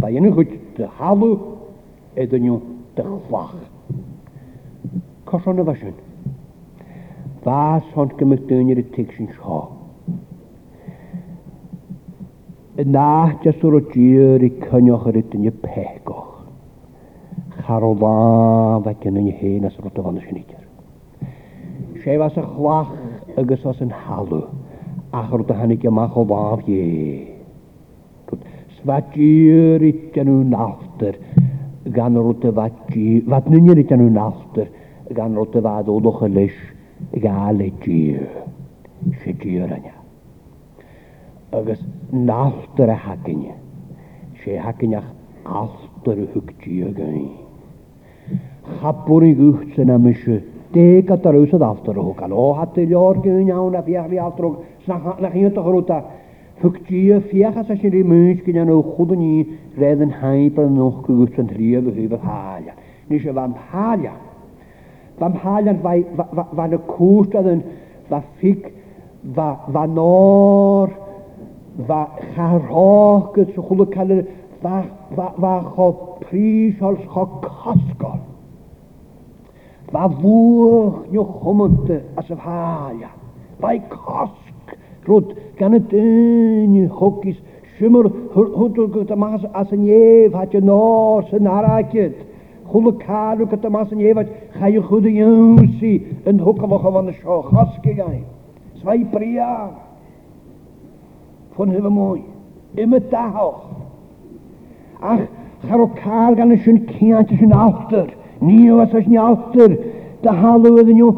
[0.00, 1.38] Ba dhéanana chuid de halú
[2.16, 2.60] é donniu
[2.96, 3.54] de chhlach.
[5.26, 6.07] Cosna bheisiún
[7.46, 9.58] bás hon gymysdúinir tig sin seo.
[12.78, 16.26] Y nach jaswr o dîr i cynnioch yr ydyn i'r pegoch.
[17.66, 20.64] Charol dda fe gynnu ni hen as roedd o fan ysyn idir.
[22.04, 22.92] Sef as y chlach
[23.40, 24.44] agos as yn halw.
[25.12, 27.18] Ach roedd o hannig yma o dda ie.
[28.78, 31.16] Sfa gyr i gen i'n alter,
[31.88, 34.66] Gan o'r o gyr, fad nyn dynnyr gen i'n alter,
[35.16, 36.58] Gan o'r o fa ddolwch y leis
[37.22, 38.26] gael ei gyr,
[39.22, 39.94] si gyr ania.
[41.54, 41.80] Agus
[42.12, 43.54] náltar a hakinne,
[44.42, 45.06] sé hakineach
[45.48, 47.28] altar a hwg gyr gyn.
[48.78, 50.42] Chabwyr i gwyllt sy'n am eisiau,
[50.74, 54.18] deg at ar ywsad altar o hwgan, o hati lior gyn iawn a fiach li
[54.20, 54.58] altar hwg,
[54.88, 56.02] na chi'n ydych rwta.
[56.58, 59.34] hwg gyr fiach as asyn rhi mwys gyn iawn o chwdwn i
[59.78, 62.74] redd yn haib yn nwch gwyllt sy'n rhi a fydd hwf y halia.
[63.08, 64.12] Nes y fan halia,
[65.20, 67.62] Vam haalan vai, va, y cwrt oedd yn
[68.10, 68.68] fa ffig,
[69.34, 70.92] fa, fa nor,
[71.88, 72.02] fa
[72.36, 74.20] charog, y chwlw cael
[74.62, 74.76] fa,
[75.16, 75.88] fa, fa cho
[76.22, 78.22] pris o'r cho cosgol.
[79.90, 83.10] Fa fwch nio chwmwnt a sy'n haia.
[83.58, 84.76] Fa i cosg,
[85.08, 87.42] rwyd gan y dyn i hwgis,
[87.78, 92.16] Siwmr hwdwg gyda mas a sy'n ef, hat y nos yn aragyd.
[92.68, 96.82] Chwle car ook het de maas en je wat ga je goede jonsie in hoekelog
[96.92, 98.24] van de schaal gas gegaan.
[98.72, 99.70] Zwei pria
[101.54, 102.22] van hele mooi.
[102.74, 103.64] Immer daar hoog.
[105.00, 105.20] Ach,
[105.66, 108.10] chai o car gan y sy'n ciant sy'n alter.
[108.42, 109.72] Ni o as sy'n alter.
[110.20, 111.08] Da halw ydyn nhw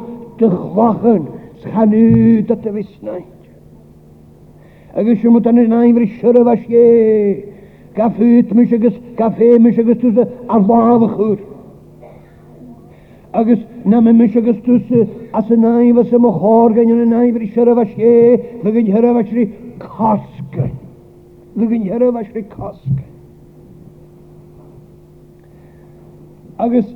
[0.40, 1.26] dy chlochen.
[1.64, 3.22] Sganw dat y fusnau.
[4.94, 6.70] Ac sy'n mwyd yn y nain fyr sy'n rhywbeth
[7.94, 10.10] gaféitmis agus gaféimis agus tú
[10.48, 11.38] ar bháha chuúr.
[13.32, 14.78] Agus na me mis agus tú
[15.34, 20.70] as a naimh sem a hágan an naimhí serah sé le gin hearh srí casca.
[21.56, 23.04] Le gin hearh srí casca.
[26.58, 26.86] Agus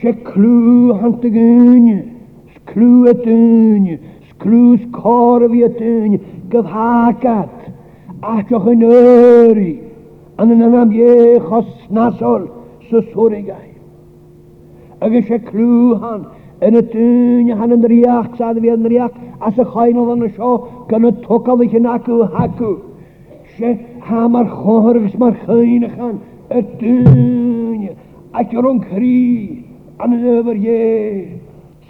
[0.00, 2.02] sé clú hananta gúne,
[2.56, 3.98] sclú a dúne,
[4.30, 6.18] sclús cá a bhí a dúne,
[6.50, 7.62] gohthcad,
[8.20, 9.91] ateach an éirí
[10.42, 12.50] ananam ye chasnasol
[12.90, 13.68] susurigay.
[15.00, 16.24] Agus se clúhan
[16.62, 20.30] yn y dyn han yn riach, sad fi yn riach, as y chaenol yn y
[20.36, 20.52] sio,
[20.90, 22.72] gan y togal eich yn acw hacw.
[23.56, 23.72] Se
[24.06, 26.18] ha mae'r chohor agos mae'r chyn ychan,
[26.54, 27.86] y dyn,
[28.38, 29.26] ac yr o'n cri,
[30.02, 30.80] an y dyfer ie.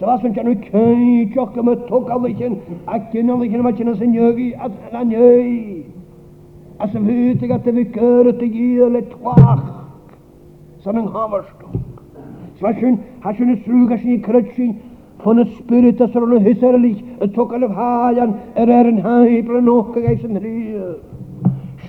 [0.01, 2.57] Sefas yn ganw cyn, joc am y togal eich yn,
[2.89, 4.73] ac gynnal eich yn yma, gynnal sy'n ygi, at
[6.79, 9.73] hyd i gael att gyr y kör att det gäller tvakt.
[10.81, 11.81] Som en hammarstång.
[12.59, 14.79] Så jag skön, har skön struga sin krutsin
[15.19, 19.43] från ett spirit som hon hissar lik y tog av hajan er är en haj
[19.43, 20.97] på en åka i sin ryer.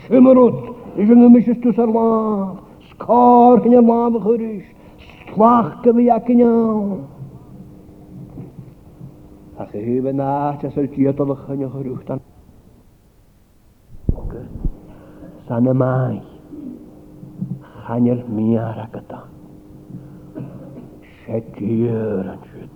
[0.09, 2.59] Skymmer åt, det är en mysig stussar lav.
[2.91, 4.69] Skar kan jag lav och hörrish.
[5.35, 6.99] Slakka gyfi jacken jag.
[9.59, 12.21] Ach, A heb een nacht, dat is het jetelige en je gerucht aan.
[15.45, 16.23] san mi sanamai
[17.87, 19.25] hanyer miarakata
[21.27, 22.71] şekiyor anşut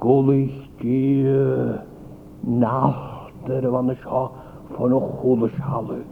[0.00, 1.78] gulihtiyor
[2.46, 4.28] nahtır vanı şah
[4.78, 6.04] fanı hulu şalık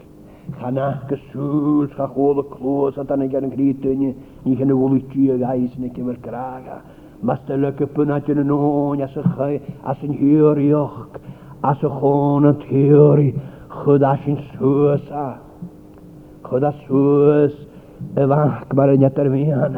[0.60, 4.00] Chanach gysŵl, cha chôl y clwys, a dan yn gan yn gryd yn
[4.44, 6.80] ni chyn y wlydi y gais yn y cymryd graga.
[7.22, 10.18] Mas dy lyg y bynnag yn y nôn, as y chai, as yn
[10.82, 11.08] och,
[11.62, 13.28] as y chôn yn teori,
[13.84, 14.36] خدا شین
[16.44, 17.52] خدا سوس
[18.28, 19.76] وقت بر نتر میان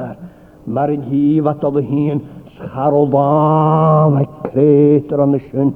[0.75, 2.21] بر جی و تبهین
[2.59, 5.73] سخر و بام و کریت را نشون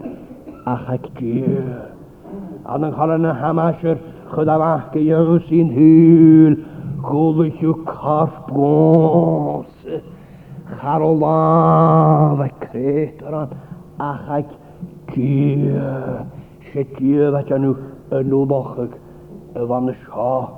[0.66, 1.44] اخکی
[2.66, 3.96] همه شر
[4.30, 6.56] خدا وقت که سین هیل
[7.02, 9.66] گوزش و کارف گوز
[10.70, 13.14] سخر و بام و کریت
[16.74, 17.30] شکیه
[18.10, 18.88] y
[19.68, 20.50] fan y sio.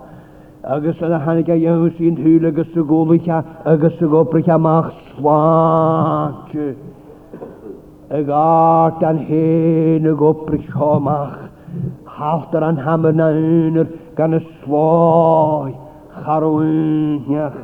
[0.63, 6.77] Agus yna hannig a dhéh sín thuúla agus sa ggólacha agus sa gopricha amach sláte.
[8.11, 11.49] A gart an hé na goprichomach,
[12.05, 15.75] Hátar an hamer na únar gan na sláid
[16.25, 17.57] charúneach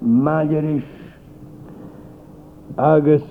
[0.00, 0.86] maidiris.
[2.78, 3.22] Agus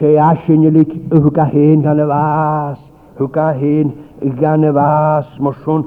[0.00, 2.76] sé aisinelik a thuca héin gan na
[3.18, 4.03] gan y fas
[4.40, 5.82] gan y fas morsiwn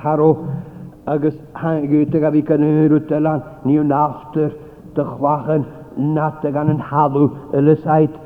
[0.00, 0.32] charw
[1.12, 4.52] agus hangwytig a fi gynnyr wyt ylan ni yw naftyr
[4.98, 5.64] dychwachan
[6.16, 8.18] nat gan yn halw ylysaid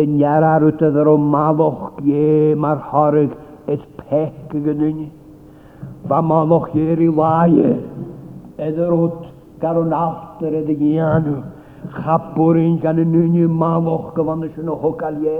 [0.00, 3.36] yn iarar wyt ydyr o maloch ie ma'r horig
[3.76, 5.04] et pec y gynnyn
[6.08, 7.74] fa maloch ie'r i waie
[8.70, 9.20] ydyr wyt
[9.60, 11.36] gar o'n aftyr ydy gianw
[12.00, 15.38] chapwrin gan yn nynnu maloch gyfannus yn o hogal ie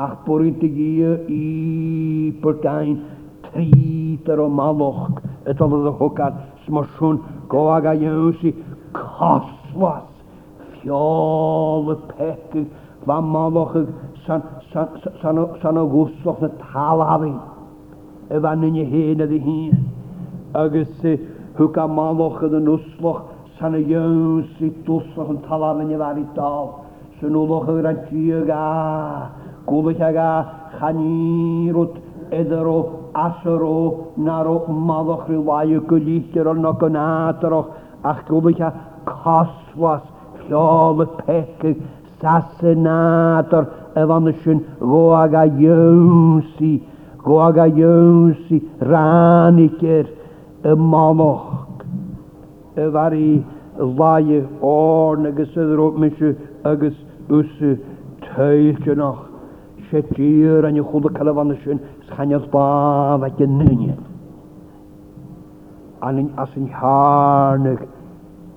[0.00, 2.94] ach bwyd y gyr i bwrgain
[3.48, 7.18] trid ar o maloch y dolodd y hwgar smosiwn
[7.52, 8.54] goag a ywsi
[8.96, 10.08] coswas
[10.78, 12.66] fiol y pecyn
[13.04, 13.74] fa maloch
[14.26, 14.88] san, san,
[15.22, 17.34] san, san o gwsloch na talafi
[18.32, 19.86] y fan yn y hyn ydy hun
[20.62, 21.16] agos y
[21.60, 23.20] hwg maloch yn y nusloch
[23.60, 26.72] san y ywsi dwsloch yn talafi yn dal
[27.22, 28.66] sy'n wloch yn rhan tiag a
[29.70, 30.26] Gwbwyllaga
[30.78, 31.94] chanirwt
[32.38, 32.78] edero
[33.14, 34.54] asero naro
[34.88, 37.68] maddoch rywaiw gwylltir o'n nog yn adaroch
[38.12, 38.70] ach gwbwylla
[39.10, 40.02] coswas
[40.50, 41.78] llol y pecyn
[42.22, 43.68] sasynador
[44.02, 44.62] efan ysyn
[44.94, 45.44] goag a
[45.76, 46.74] ywsi
[47.26, 50.10] goag a ywsi ranicir
[50.66, 51.50] y maddoch
[52.82, 53.26] y fari
[53.78, 56.32] ddau o'r nagys ydro mysio
[56.72, 56.96] agos
[57.40, 57.76] ysio
[58.26, 59.28] teillionoch
[59.92, 61.78] sé tír an chuda calhhana sin
[62.10, 63.90] chanead bá bheit nune.
[66.08, 67.82] Anin as yn hánig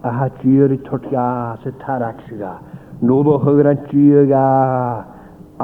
[0.01, 1.27] a ha tír i tortga
[1.63, 2.53] sy taraxiga.
[3.01, 4.45] Nôl o hygra tíga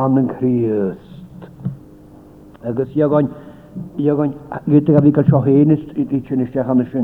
[0.02, 1.48] an yn Christ.
[2.70, 3.32] Agus iagoin,
[3.98, 4.36] iagoin,
[4.68, 7.00] gyda gafi gael siohenis i ti'n eisiau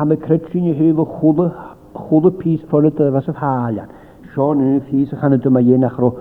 [0.00, 3.88] am y credsi'n i hef o pys y fysa'n
[4.34, 6.12] Sean yn ffys a chan ydym mae un achro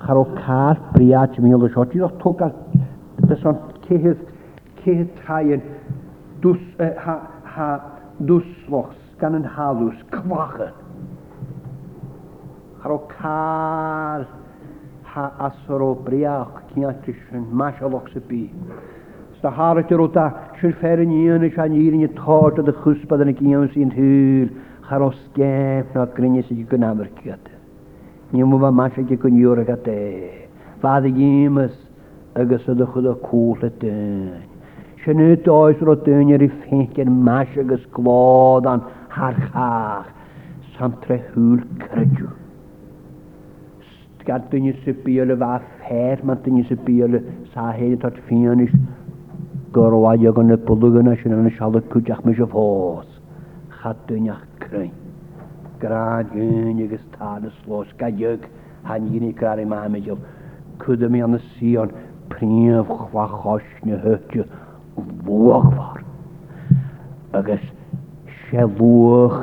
[0.00, 1.86] charo car briad mi oedd y sio.
[1.92, 2.52] Dwi'n o'ch tog ar
[3.30, 4.18] beson cehydd,
[5.22, 5.62] tai yn
[6.44, 7.14] dws, e, ha,
[7.54, 7.68] ha,
[8.28, 8.92] dwsfoch,
[9.22, 10.76] gan yn halws, cwachyn.
[12.82, 14.26] Charo car
[15.14, 18.76] ha asro briach cynatysyn, mas o loch sy'n byd.
[19.40, 20.28] Sta harat yr o da,
[20.60, 23.90] sy'n ffer yn un eisiau nirin y tord o dy chwsbad yn y gynnyw sy'n
[23.96, 24.54] hwyl
[24.88, 27.52] хароске открынись и кунамер кигате.
[28.32, 30.30] Ниму ва маша ки кун юрагате.
[30.80, 31.72] Фады гимас
[32.34, 34.30] агасада худа кулатын.
[35.04, 40.06] Шыны тойсро төнери фенкен маша гас клодан хархах.
[40.78, 41.58] Самтре хул
[41.90, 42.28] кырджу.
[44.20, 47.22] Sgar dyn ni sybiol y fa ffer, mae dyn ni sybiol y
[47.54, 48.74] sa hyn tot fion is
[49.76, 52.48] gorwadio gan y bwlwg yna sy'n yna sialad cwjach mis y
[53.86, 54.90] chatúneach cruin.
[55.78, 58.42] Gráún agus tádas slós ga dheog
[58.84, 60.18] ha dine gar maimeil.
[60.82, 61.90] Cuda mí anna síon
[62.28, 63.96] príomh chhlaáis na
[64.32, 64.42] thuú
[65.24, 66.02] bhuahhar.
[67.32, 67.62] Agus
[68.48, 69.36] sé luch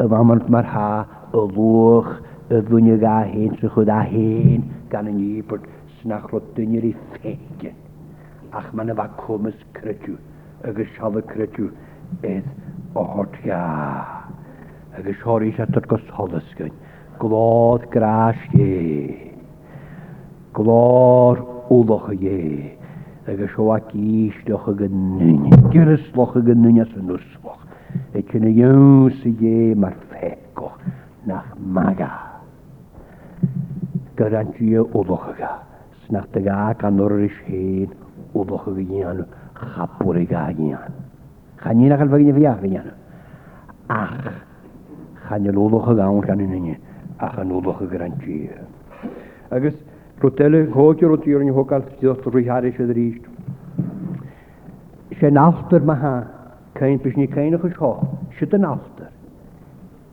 [0.00, 1.04] a bhamant mar há
[1.34, 2.08] a luch
[2.56, 5.64] a bhúne ga hén sa chud a héin gan an nípert
[6.00, 7.74] snach le duineí ffegin.
[8.52, 10.20] Ach man a bha cumas agos
[10.68, 11.68] agus sefa creú
[12.22, 12.48] éiad
[12.94, 14.22] ortga.
[14.96, 16.72] Agus sóirí sé tu go tholascuin,
[17.18, 19.32] Glád grás dhé.
[20.54, 21.36] Glár
[21.70, 22.76] úlacha dhé,
[23.26, 25.50] agus seo a cíisteach a gannne.
[25.72, 27.62] Dúnas locha gannne san nuslach.
[28.14, 30.70] E cinna dhéú sa dhé mar féco
[31.26, 32.10] nach maga.
[34.14, 35.64] Garantí úlachaga,
[36.06, 37.90] snach da gá an orir is héin
[38.34, 39.26] úlacha bhí an
[39.74, 41.03] chapúra gáíán.
[41.64, 42.88] Chanin fagin galfa gyda fi ahrian.
[43.88, 44.32] Ach,
[45.28, 46.74] chanil olwch y gawn rhan yn yni,
[47.24, 48.50] ach yn olwch y gran ti.
[49.52, 49.76] Agus,
[50.20, 53.24] rwtele, hoger o tir yn yw hogal ffyddoch rwy haris ydr eist.
[55.20, 56.12] Se nalter ma ha,
[56.76, 57.90] cain bys ni cain o'ch ysho,
[58.38, 59.08] sydd yn nalter.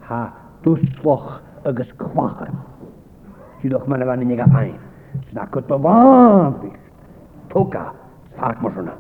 [0.07, 0.21] Ha,
[0.63, 1.29] dwsloch
[1.67, 2.61] agus cwachan.
[3.61, 4.77] Sydd o'ch ma'n efo'n unig a fain.
[5.31, 7.47] Snac o dy fan, bys.
[7.51, 7.89] Toga,
[8.39, 8.97] sarc mor hwnna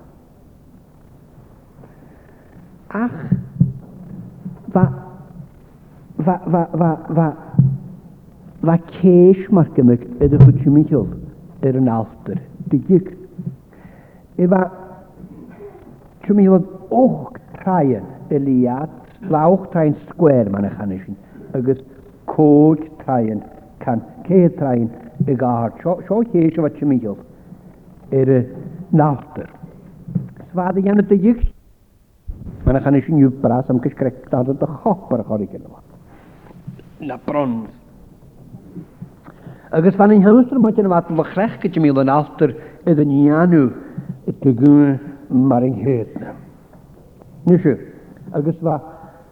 [2.99, 4.83] ach va
[6.27, 7.27] va va va va
[8.69, 11.07] va keis markemek ed mynd chwtimichol
[11.69, 12.41] er yn alter
[12.73, 13.13] digig
[14.41, 15.69] e mynd
[16.25, 16.65] chwmichol
[17.03, 21.15] och traen eliad lauch traen square man eich anesin
[21.61, 21.79] agos
[22.33, 23.39] cwg traen
[23.85, 24.91] can ceir traen
[25.29, 28.43] y gahar sio keis o fa chwmichol er y
[29.03, 29.49] nalter
[30.51, 31.47] Svaði jannu digig
[32.65, 35.65] Mae'n achan eisiau niw bras am gysgrecta da yn dychop ar y chori gen
[37.09, 37.69] Na brons.
[39.71, 41.21] Agus fan ein hynny'n mae gen i fath yn
[41.63, 42.53] gyda mi yn alter
[42.91, 43.63] iddo ni anw
[44.29, 44.97] y tygwn
[45.49, 46.33] mar yng nghyd na.
[47.49, 47.75] Nisio,
[48.37, 48.75] agus fa,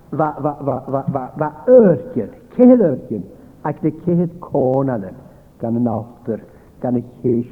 [0.09, 3.25] fa, fa, fa, fa, fa, fa, yrgyn, cehydd yrgyn,
[3.69, 5.17] ac dy cehydd con anem
[5.61, 6.41] gan yn alter,
[6.81, 7.51] gan y ceis,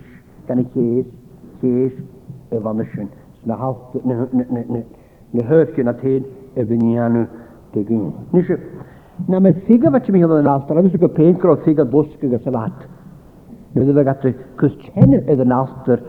[0.49, 1.09] gan y ceis,
[1.61, 1.99] ceis,
[2.49, 3.11] y fan ysyn.
[3.47, 4.81] Na halter, na, na, na, na,
[5.33, 6.23] ne hörkin att hed
[7.73, 8.11] te gyn.
[8.31, 8.51] nish
[9.27, 12.75] na me figa fach mi hodan altar avis ko pain kro figa boske ga salat
[13.75, 15.99] ne da gat cys chene ed an altar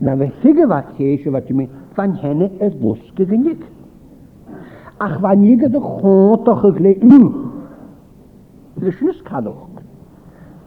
[0.00, 3.62] na me figa fach hesh fach mi van henne es boske genik
[4.98, 7.20] ach fan van jige de khoto gekle u
[8.82, 9.64] de shnis kadoch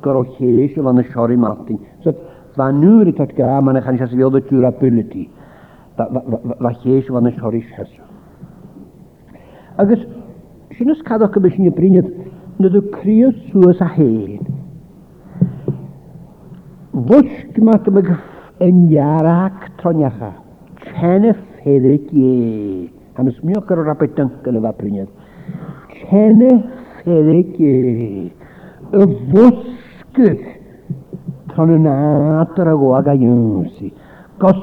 [0.01, 1.79] goro hesh fan y siori martin
[2.57, 5.29] Fan nŵr i tot at ga eich anisio ich o wilde durability
[6.63, 7.89] Вахеш ван шориш хес.
[9.81, 10.01] Agus
[10.77, 12.07] sin is cadach go sin brinnead
[12.61, 14.43] na do crio suas a héin.
[17.07, 18.15] Bhuiic má go
[18.67, 20.31] anhearach troneacha,
[20.89, 25.09] Chena féidirric é, Hanas mío gur rapetan go le bh brinnead.
[25.99, 26.51] Chena
[27.03, 27.73] féidirric é,
[29.01, 30.41] a bhuiic
[31.53, 31.95] tro na
[32.99, 33.13] aga
[34.41, 34.59] Gos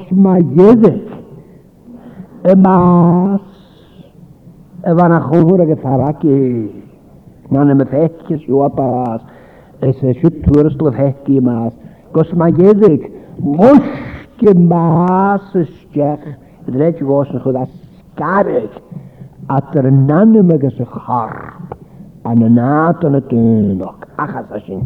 [2.53, 3.41] mas
[4.93, 6.83] van a khulgur ge taraki
[7.49, 9.21] nan me fekkes jo apas
[9.81, 11.73] es es turstle fekki mas
[12.13, 13.81] gos mae gedik mus
[14.39, 15.41] ge mas
[15.71, 16.27] stech
[16.67, 18.71] dret was no da skarik
[19.49, 21.59] at er nan me ge se har
[22.25, 24.81] an nat an tunok achas asin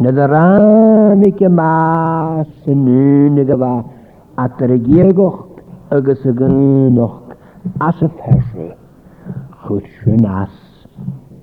[0.00, 3.84] ne der an ke mas nu ne ge va
[4.36, 5.47] at er ge goch
[5.90, 7.34] agus a gannach
[7.88, 8.76] as a ferse
[9.62, 10.56] chud sin as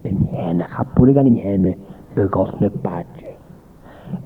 [0.10, 1.72] in henne chapú gan in henne
[2.16, 3.34] begas na badje.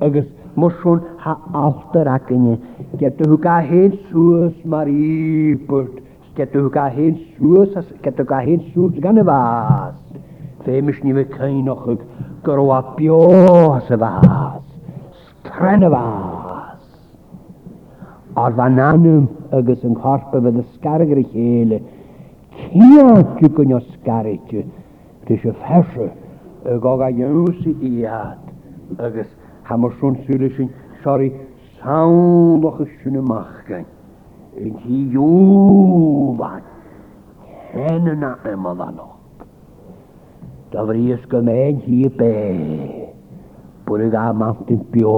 [0.02, 0.26] Agus
[0.58, 2.58] morsún ha aftar acinne
[3.00, 6.04] getu ga hen suas mar ípurt
[6.36, 10.04] getu ga hen suas getu ga hen suas gan y fas.
[10.66, 12.04] Femish ni fe cainochig
[12.44, 14.66] gyrwa bios y fas.
[15.46, 16.59] Stren y fas
[18.38, 19.26] ar fan anwm
[19.58, 21.80] agus yn corp y fydd ysgarig ar eich chéle.
[22.70, 23.08] Cia
[23.40, 24.62] ti gwn o sgarig ti.
[25.30, 26.10] Rys y fersa
[26.74, 29.28] y goga ywys i iad agus
[29.70, 30.70] hamar sôn sylwys yn
[31.04, 31.32] sori
[31.82, 33.86] sawl o'ch ysyn y machgan.
[34.62, 35.00] Yn hi
[35.30, 36.62] ywfan.
[37.74, 39.10] Hen yna ymol anno.
[40.72, 42.34] Da fri ysgymen hi be.
[43.88, 45.18] Bwyd y gael mawnt yn bio.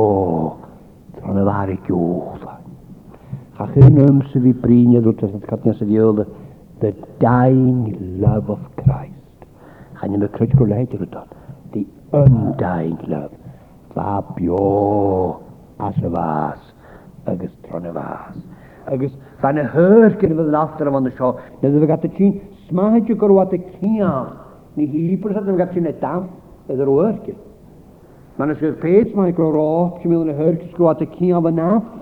[1.18, 2.61] Tron y farig ywfan.
[3.60, 6.26] Ha hynum sydd i brinio drwy tesnod catnia sydd i ylda.
[6.84, 6.92] The
[7.24, 7.90] dying
[8.22, 9.44] love of Christ.
[10.00, 11.34] Cha'n yma cryd gwrleid yr ydod.
[11.76, 11.84] The
[12.18, 13.34] undying love.
[13.94, 14.64] Fa bio
[15.84, 16.64] as y fas.
[17.28, 18.40] Agus tron y fas.
[18.90, 21.36] Agus fan y hyr gyda fydd yn after am ond y sio.
[21.62, 22.38] Nid ydw i gata ti'n
[22.70, 24.32] smahed yw gorwad y ciam.
[24.78, 26.32] Ni hi brysad yn gata ti'n edam.
[26.72, 27.42] Ydw i'r gyda.
[28.40, 30.00] Mae'n ysgrifft peth mae'n gwrwad.
[30.02, 32.01] Ti'n meddwl yn y hyr gysgrwad y cyn o'n after.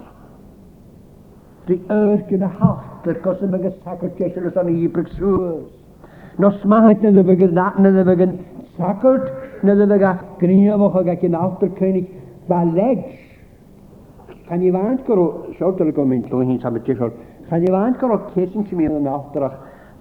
[1.70, 5.66] Dwi earth gyda halter gos yn bygyr sacrificial os o'n i bryg sŵs.
[6.42, 8.32] Nos maith na ddebyg yn dat na ddebyg yn
[8.80, 9.26] sacrt
[9.68, 10.10] na ddebyg a
[10.42, 12.08] gynio fo chog ac yn awdr cynnig
[12.50, 13.02] baleg.
[14.48, 15.26] Chan i fant goro,
[15.60, 17.12] siol dyl gwmyn llwy hi'n samet jesol,
[17.52, 19.58] chan i fant goro cesyn sy'n mynd yn awdrach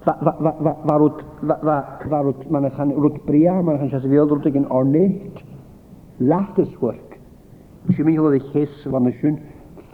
[0.09, 5.37] farwyd mae'n chan rwyd bria, mae'n chan sias fiol rwyd ag yn ornit.
[6.33, 7.21] Lachtes work.
[7.93, 9.37] Si'n mynd i hwyl i ches fan y siwn,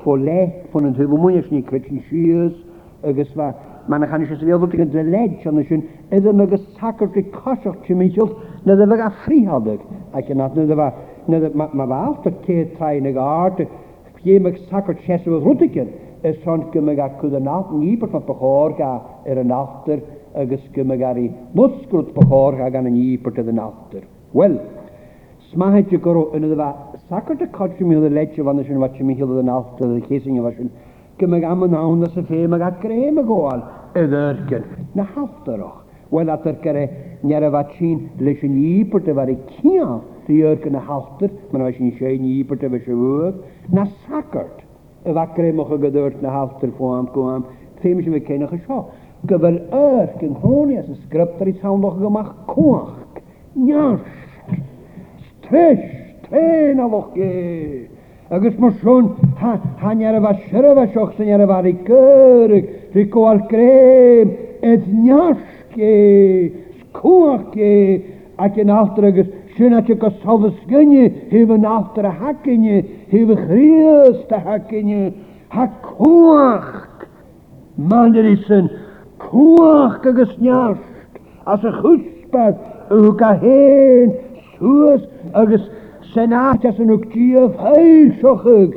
[0.06, 2.56] verleg von den Höbermunischen kritisiert,
[3.04, 3.56] es war
[3.88, 7.26] man kann ich es wir wirklich der Ledge und schön edhe mir gesackert die
[7.88, 8.32] zu mich auf
[8.66, 9.80] da da war frei hatte
[10.20, 10.94] ich na da war
[11.28, 13.60] na der ma war auf der Kehr treine Art
[14.24, 15.88] je mir gesackert schesse was rutigen
[16.24, 18.92] es schon gemeg a kuda nacht nieber von behorga
[19.26, 20.00] er nachter
[20.44, 21.14] agus gemeg a
[21.58, 24.02] muskrut behorga gan nieber te de nachter
[24.40, 24.56] well
[25.52, 26.58] smahet je goro in der
[27.06, 29.82] Sacr de codri mi oedd y leitio fan ysyn fach mi hil oedd yn alt
[29.86, 33.60] oedd y fach yn am yn awn ys y ffeim ag at grem y gol
[34.96, 35.84] Na halt yr och.
[36.12, 36.86] Wel at yr gyre
[37.22, 41.64] nyer y fach sy'n leis yn ibr dy fari cian dy yrgyn y halter mae'n
[41.68, 43.40] fach sy'n sy'n ibr dy fach ywyg.
[43.74, 44.50] Na sacr
[45.06, 47.44] y fach grem o'ch ag ydyrt na halter ffwam gwam
[47.84, 48.80] ffeim sy'n fe cenach y sio.
[49.30, 50.36] Gyfer yrgyn
[50.82, 52.98] as y sgryptar i sawn o'ch gymach cwach.
[53.70, 53.92] Ja.
[55.36, 57.90] Strish ten a lochge.
[58.32, 59.10] Agus mar sôn,
[59.78, 62.66] hanner a fa syr y fa sioch sy'n ar y fa rigyrig,
[62.96, 64.32] rigo ar grem,
[64.66, 66.54] edd niasge,
[66.96, 68.02] sgwage,
[68.42, 73.40] ac yn altra agus sy'n at y gosod ysgynnu, hyf yn altra a hyf y
[73.46, 75.04] chriast a hagynnu,
[75.54, 77.06] ha cwach,
[77.78, 78.72] mander isyn,
[79.22, 82.58] cwach agus niasg, as y chwsbad,
[82.90, 83.14] yw
[83.46, 84.18] hen,
[84.58, 85.06] sŵs
[85.38, 85.70] agus
[86.16, 88.76] Sen acht as yn ygdiaf heilsochig,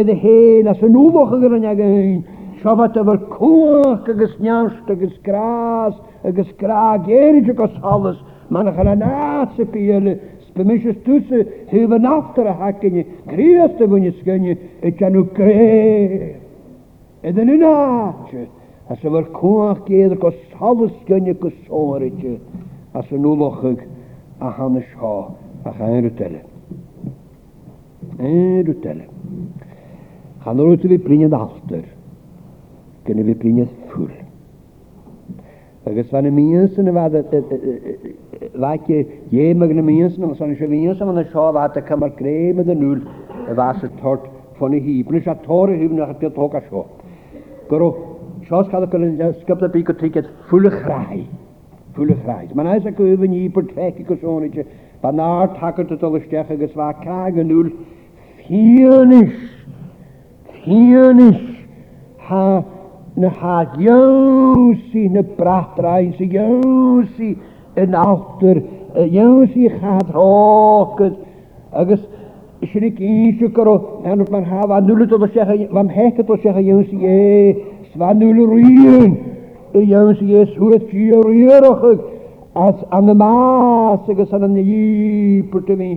[0.00, 2.22] iddo hen as yn wfochig yn ag ein,
[2.62, 5.92] siofat efo'r cwach agos nianst agos gras
[6.30, 8.16] agos grag erig agos halus,
[8.48, 10.16] man ach yna nas y pielu,
[10.56, 16.38] Bemisjes tussen hebben achter hakken, kreesten van je schunje, het kan ook kreeg.
[17.20, 18.46] En dan een naadje,
[18.88, 22.38] als ze weer koen keer, als alles schunje, als zorretje,
[22.92, 23.80] als ze nu lachig,
[24.38, 26.45] aan de schaal, aan gaan tellen.
[28.18, 29.04] Rutele.
[30.40, 31.82] Han har ute vid brinjen alter.
[33.06, 34.12] Kunne vi brinjen full.
[35.84, 37.44] Og Svanne Mjønsen var det
[38.54, 42.00] var ikke hjemmegende Mjønsen, og sånn ikke Mjønsen, men det sa var at det kan
[42.00, 43.00] være grei med det null,
[43.48, 44.26] det var så tørt,
[44.58, 46.84] for det hybner, så tåre hybner, at det tåker så.
[47.68, 48.02] Går og
[48.48, 51.26] så skal det kunne skapte bygge til et fulle grei
[51.96, 52.54] pulasráid.
[52.54, 54.64] Man is a go bhan í per treki go sóide
[55.02, 57.72] ba ná takart a dolisteach agus bha ca anúil
[58.44, 59.36] fianis
[60.64, 61.36] Fianis
[62.28, 62.44] ha
[63.24, 67.28] na ha josi na brathrain sy josi
[67.84, 68.60] yn alter
[69.14, 71.16] josi gaat hoket
[71.84, 72.02] agus
[72.72, 73.76] sin ik ísio go
[74.12, 77.56] an man ha van nŵl to sech van heket to sech josi e
[77.94, 79.14] svan nulle ruien
[79.76, 82.00] sy'n ei yr jans Jesu et gyrirachig,
[82.56, 85.88] as an y mas agos an y nipr dy mi.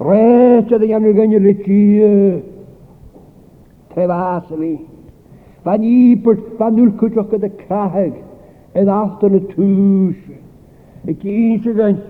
[0.00, 2.38] Rhaid ydy anw gynnyr y gyr.
[3.92, 4.74] Trefas y
[5.64, 5.74] fan Fa
[6.24, 8.16] pwrt fan nŵl cwtioch gyda crahig,
[8.78, 10.40] yn aftan y tŵs.
[11.08, 12.00] Y gyn sy'n gyn,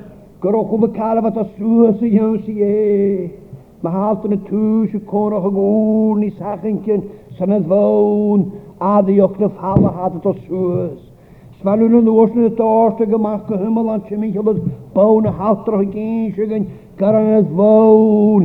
[0.44, 3.28] gyrwch o'n y at y sŵas y jans sy'n ei
[3.82, 7.04] Mae yn y tŵs y cwrwch y gŵr ni sachin cyn,
[7.38, 8.48] sy'n y ddawn,
[8.82, 10.98] a ddiwch na ffala hadad o sŵas.
[11.60, 14.58] Svalun yn osan y tawrsta gymasg hymol an chymin chylodd
[14.94, 16.68] bawn a haltrach yn gynsig yn
[17.00, 18.44] garan as fawn.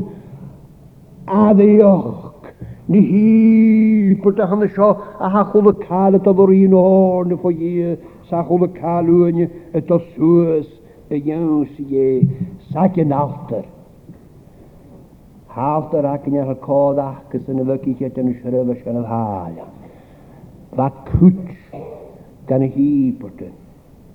[1.41, 2.49] Addiog.
[2.89, 4.88] Ni hi, bwydach yn y sio
[5.22, 7.93] a hachol y cael y dafod un o'r na fo ie.
[8.32, 10.66] Sachol y cael yn y do sŵs
[11.14, 12.49] y iawn sy'n ie.
[12.74, 13.68] Sac yn altar.
[15.53, 17.84] Haltar ac yn eich codd ac yn y ac
[18.24, 19.61] yn y siarad ac yn hael.
[20.74, 21.92] Fa ac
[22.47, 23.51] gan hípate,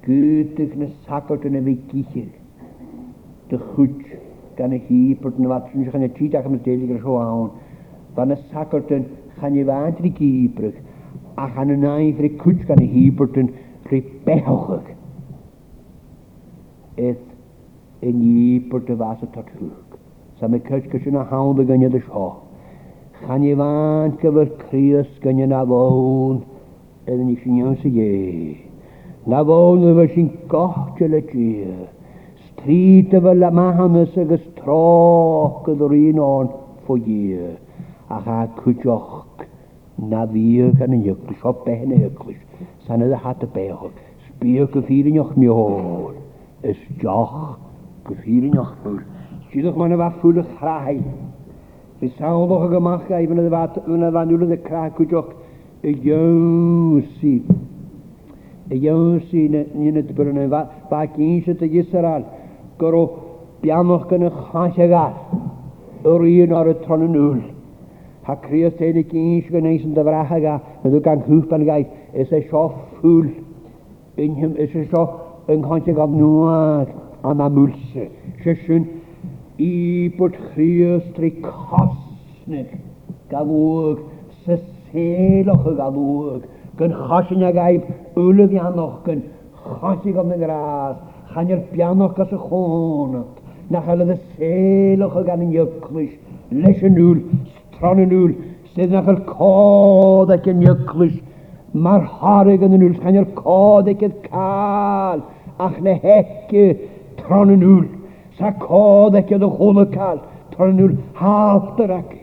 [0.07, 2.27] gúteach na sacarte na bheith giiche
[3.49, 4.03] de chuúd
[4.59, 7.51] gan hípert na wat chana tíach na déige soáin,
[8.15, 9.05] Ba na sacartain
[9.41, 10.77] channe bhhaintri gíbrech
[11.39, 13.49] a chana naimhre chuúd gan hípertain
[13.91, 14.91] ri bechaach.
[16.97, 17.23] It
[18.03, 19.97] i y fas bhesa tatúg.
[20.39, 22.27] Sa me gysyn sin hawdd y gynnydd y sio.
[23.25, 26.43] Chan bhhaint go gyfer críos gynnydd na bhún,
[27.17, 28.57] ni sy'n iawn sy'n je.
[29.27, 30.29] Na wonen we gyr.
[30.49, 31.65] kochtele y
[32.59, 33.97] fel yma la ag
[34.37, 36.49] ys troch gyda een o'n
[36.87, 37.55] fo je.
[38.11, 39.25] A cha kujoch
[39.99, 42.41] na fyr gan en juklis op ben juklis.
[42.87, 43.93] San de at y behog.
[44.29, 46.15] Sbio gyffir yn mi hoor.
[46.65, 47.57] Ys joch
[48.11, 49.01] yn joch voel.
[49.51, 51.01] Siedoch man wa voelig graai.
[52.01, 55.33] Vi saoch gemacht even de wat van de kraak kujoch.
[55.85, 57.35] Iousi.
[58.75, 60.51] Iousi nyn y byrwn yn
[60.89, 62.25] fa gynsa dy gysaran.
[62.81, 63.03] Goro
[63.63, 65.15] biamwch gan y chasiagas.
[66.09, 67.39] Yr un o'r tron yn ŵl.
[68.29, 70.59] Ha crios tein y gyns gan eis yn dyfrachaga.
[70.85, 71.87] Nid yw gan hwf gan gaif.
[72.15, 73.29] Ys e sio ffwl.
[74.19, 75.05] Unhym ys e sio
[75.49, 76.91] yng Nghansiag o'n nwag.
[77.27, 78.11] Am amwlse.
[78.43, 78.85] Sysyn
[79.63, 82.75] i bod crios tri cosnig.
[83.31, 84.05] Gawog
[84.45, 84.63] sys
[84.93, 86.43] seelach ga luog
[86.77, 87.83] gun chasin a gaib
[88.17, 89.23] ulig anoch gun
[89.67, 90.97] chasig am yn ras
[91.35, 96.13] chanir pianoch gas y chonach nach alle de seelach gan yn jöklis
[96.51, 97.21] leis yn ŵl
[97.57, 98.37] stron yn ŵl
[98.77, 101.17] sydd nach chael cod ac yn jöklis
[101.87, 105.21] mae'r harig yn ŵl chanir cod ac yn cael
[105.59, 106.65] ach na hecy,
[107.21, 107.85] tron yn ŵl
[108.39, 110.23] sa cod ac yn y cael
[110.55, 112.18] tron yn ŵl halter ac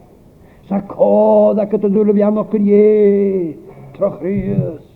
[0.70, 3.54] sa cod ac ydyn nhw'n fiam ac yn ie,
[3.94, 4.96] tra chriest,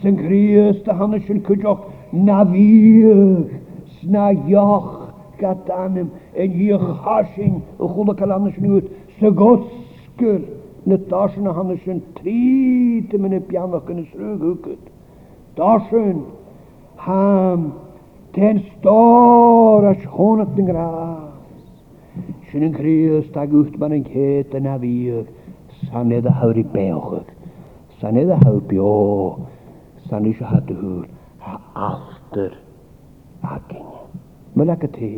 [0.00, 1.82] sy'n chriest a hannes yn cydioch
[2.16, 3.20] na fyr,
[3.98, 4.88] sna ioch
[5.40, 6.08] gadanym,
[6.40, 8.88] en hier hasing, y chwlwch al hannes yn ywyd,
[9.18, 10.40] sy'n gosgyr,
[10.88, 14.88] na dasyn a hannes yn trid yn mynd y biam ac yn ysrwg hwgyd.
[15.60, 16.24] Dasyn,
[17.04, 17.70] ham,
[18.36, 20.72] ten stor as honat yn
[22.54, 22.74] Sy'n yn
[23.34, 25.26] da gwyllt ma'n yn cet yn afiog,
[25.90, 27.32] san edda hawr i beochog.
[27.98, 28.90] San edda hawr bio,
[30.04, 31.08] san eisiau hadw hwyr,
[31.42, 31.54] a
[31.88, 32.54] alter
[33.50, 34.04] a gynia.
[34.54, 35.10] Mae'n ag y te,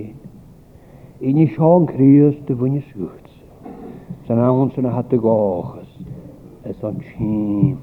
[1.28, 3.36] i ni Sion Chrius dy fwyni sgwts.
[4.30, 5.92] San awn sy'n hadw gochas,
[6.72, 7.76] es o'n tîm,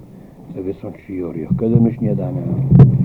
[0.55, 2.97] sef es o'n siwrio, gyda mis ni edrych